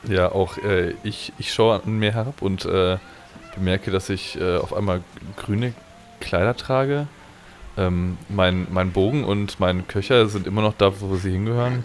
[0.07, 2.66] Ja, auch äh, ich, ich schaue an mir herab und
[3.57, 5.03] bemerke, dass ich äh, auf einmal
[5.37, 5.72] grüne
[6.26, 7.06] Kleider trage.
[7.78, 11.84] Ähm, mein, mein Bogen und mein Köcher sind immer noch da, wo sie hingehören.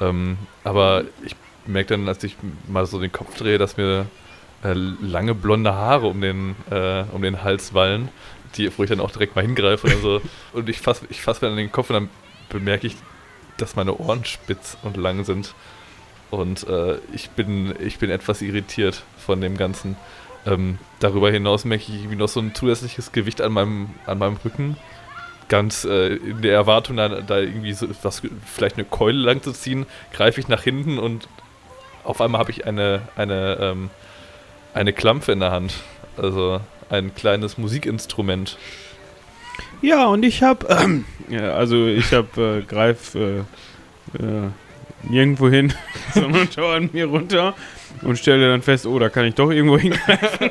[0.00, 1.34] Ähm, aber ich
[1.66, 2.36] merke dann, als ich
[2.66, 4.06] mal so den Kopf drehe, dass mir
[4.64, 8.08] äh, lange blonde Haare um den, äh, um den Hals wallen,
[8.56, 10.20] die, wo ich dann auch direkt mal hingreife und, so.
[10.52, 12.10] und ich fasse ich fass mir an den Kopf und dann
[12.48, 12.96] bemerke ich,
[13.56, 15.54] dass meine Ohren spitz und lang sind.
[16.30, 19.96] Und äh, ich, bin, ich bin etwas irritiert von dem Ganzen.
[20.46, 24.36] Ähm, darüber hinaus merke ich irgendwie noch so ein zusätzliches Gewicht an meinem, an meinem
[24.44, 24.76] Rücken.
[25.48, 29.52] Ganz äh, in der Erwartung, da, da irgendwie so was, vielleicht eine Keule lang zu
[29.52, 31.28] ziehen, greife ich nach hinten und
[32.04, 33.90] auf einmal habe ich eine, eine, ähm,
[34.74, 35.74] eine Klampfe in der Hand.
[36.16, 36.60] Also
[36.90, 38.56] ein kleines Musikinstrument.
[39.82, 44.50] Ja, und ich habe, ähm, ja, also ich habe, äh, greif äh, äh,
[45.02, 45.72] nirgendwo hin,
[46.14, 47.54] sondern schaue an mir runter
[48.02, 50.50] und stelle dann fest, oh, da kann ich doch irgendwo hingreifen,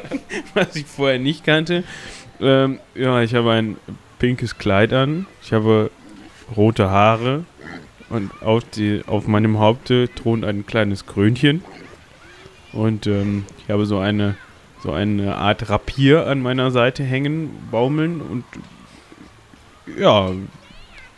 [0.53, 1.83] was ich vorher nicht kannte.
[2.39, 3.77] Ähm, ja, ich habe ein
[4.19, 5.91] pinkes Kleid an, ich habe
[6.55, 7.45] rote Haare
[8.09, 11.63] und auf, die, auf meinem Haupte thront ein kleines Krönchen
[12.73, 14.35] und ähm, ich habe so eine
[14.83, 18.43] so eine Art Rapier an meiner Seite hängen, baumeln und
[19.97, 20.31] ja,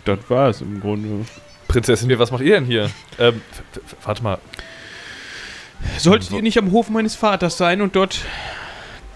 [0.05, 1.25] das war's im Grunde.
[1.67, 2.89] Prinzessin, was macht ihr denn hier?
[3.19, 3.41] Ähm,
[4.03, 4.39] warte mal.
[5.97, 8.21] Solltet ihr nicht am Hof meines Vaters sein und dort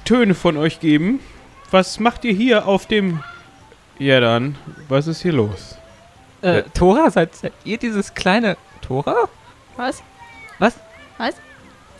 [0.05, 1.20] Töne von euch geben?
[1.72, 3.24] Was macht ihr hier auf dem...
[3.99, 4.57] Ja dann,
[4.89, 5.78] was ist hier los?
[6.41, 9.30] Äh, äh Tora, seid, seid ihr dieses kleine Tora?
[9.78, 10.03] Was?
[10.59, 10.76] Was?
[11.18, 11.36] Was?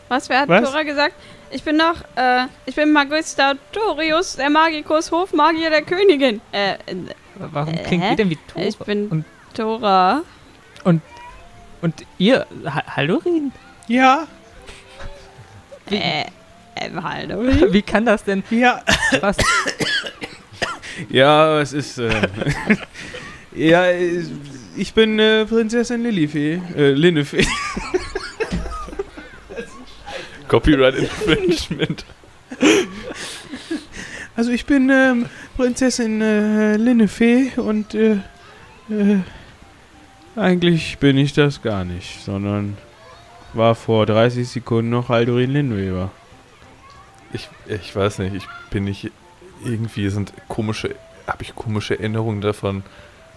[0.09, 0.70] Was, wer hat was?
[0.70, 1.16] Tora gesagt?
[1.52, 6.41] Ich bin noch, äh, ich bin Magister Torius, der Magikus Hofmagier der Königin.
[6.52, 6.95] Äh, äh
[7.35, 8.65] Warum klingt ihr denn wie Tora?
[8.65, 10.23] Ich bin und, Tora.
[10.84, 11.02] Und,
[11.81, 13.52] und ihr, ha Haldorin?
[13.88, 14.27] Ja.
[15.88, 16.26] Wie, äh,
[16.76, 17.68] äh, Haldorin?
[17.73, 18.43] Wie kann das denn?
[18.49, 18.81] Ja.
[19.22, 19.38] Was?
[21.10, 22.11] Ja, es ist, äh,
[23.55, 23.85] ja,
[24.77, 27.47] ich bin äh, Prinzessin Lilifee, äh, Linnefee.
[30.47, 32.05] Copyright Infringement.
[34.35, 35.26] Also ich bin ähm,
[35.57, 38.18] Prinzessin äh, Linnefee und äh,
[38.89, 39.18] äh,
[40.35, 42.77] eigentlich bin ich das gar nicht, sondern
[43.53, 46.11] war vor 30 Sekunden noch Aldorin Lindweber.
[47.31, 49.11] Ich, ich weiß nicht, ich bin nicht
[49.63, 50.95] irgendwie sind komische,
[51.27, 52.84] habe ich komische Erinnerungen davon,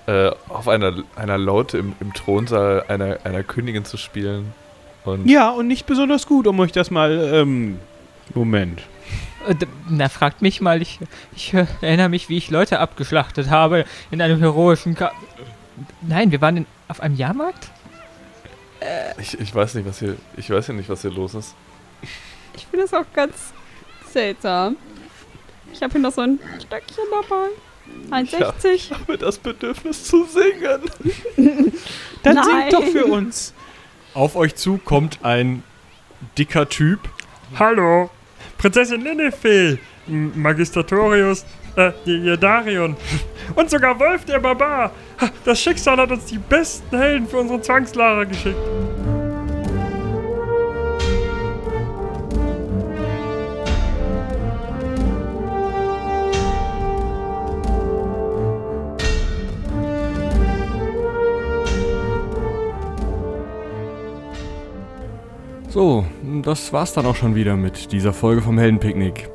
[0.07, 4.53] äh, auf einer, einer Laute im, im Thronsaal einer, einer Königin zu spielen.
[5.05, 7.79] Und ja, und nicht besonders gut, um euch das mal, ähm,
[8.35, 8.83] Moment.
[9.49, 9.55] Äh,
[9.89, 10.99] na, fragt mich mal, ich,
[11.35, 15.13] ich äh, erinnere mich, wie ich Leute abgeschlachtet habe in einem heroischen Ka
[16.01, 17.71] Nein, wir waren in, auf einem Jahrmarkt?
[18.87, 20.17] Äh, ich, ich weiß nicht, was hier.
[20.37, 21.55] Ich weiß ja nicht, was hier los ist.
[22.55, 23.53] Ich finde das auch ganz
[24.11, 24.77] seltsam.
[25.73, 27.49] Ich habe hier noch so ein Stöckchen dabei.
[28.11, 28.93] 1,60.
[29.09, 30.83] Mit das Bedürfnis zu singen.
[32.23, 32.45] Dann Nein.
[32.45, 33.55] singt doch für uns.
[34.15, 35.63] Auf euch zu kommt ein
[36.39, 37.01] dicker Typ.
[37.59, 38.11] Hallo,
[38.59, 41.45] Prinzessin Linnefee, Magistratorius,
[41.77, 42.97] äh, Darion
[43.55, 44.93] und sogar Wolf der Barbar.
[45.45, 48.57] Das Schicksal hat uns die besten Helden für unsere Zwangslager geschickt.
[65.69, 66.07] So,
[66.43, 69.29] das war's dann auch schon wieder mit dieser Folge vom Heldenpicknick.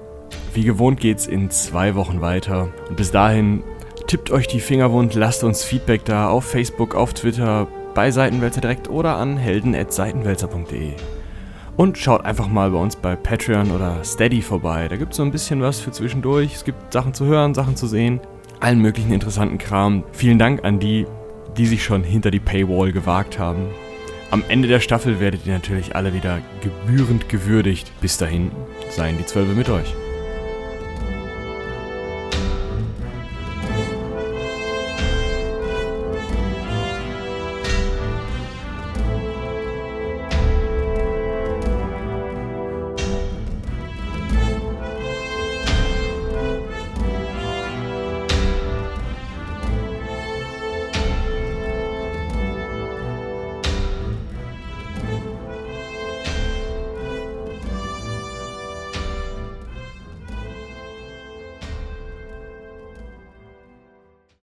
[0.53, 2.69] Wie gewohnt geht's in zwei Wochen weiter.
[2.89, 3.63] Und bis dahin
[4.07, 8.61] tippt euch die Finger wund, lasst uns Feedback da auf Facebook, auf Twitter, bei Seitenwälzer
[8.61, 10.91] direkt oder an helden.seitenwälzer.de.
[11.77, 14.87] Und schaut einfach mal bei uns bei Patreon oder Steady vorbei.
[14.89, 16.55] Da gibt's so ein bisschen was für zwischendurch.
[16.55, 18.19] Es gibt Sachen zu hören, Sachen zu sehen,
[18.59, 20.03] allen möglichen interessanten Kram.
[20.11, 21.05] Vielen Dank an die,
[21.57, 23.67] die sich schon hinter die Paywall gewagt haben.
[24.31, 27.91] Am Ende der Staffel werdet ihr natürlich alle wieder gebührend gewürdigt.
[28.01, 28.51] Bis dahin
[28.89, 29.93] seien die Zwölfe mit euch.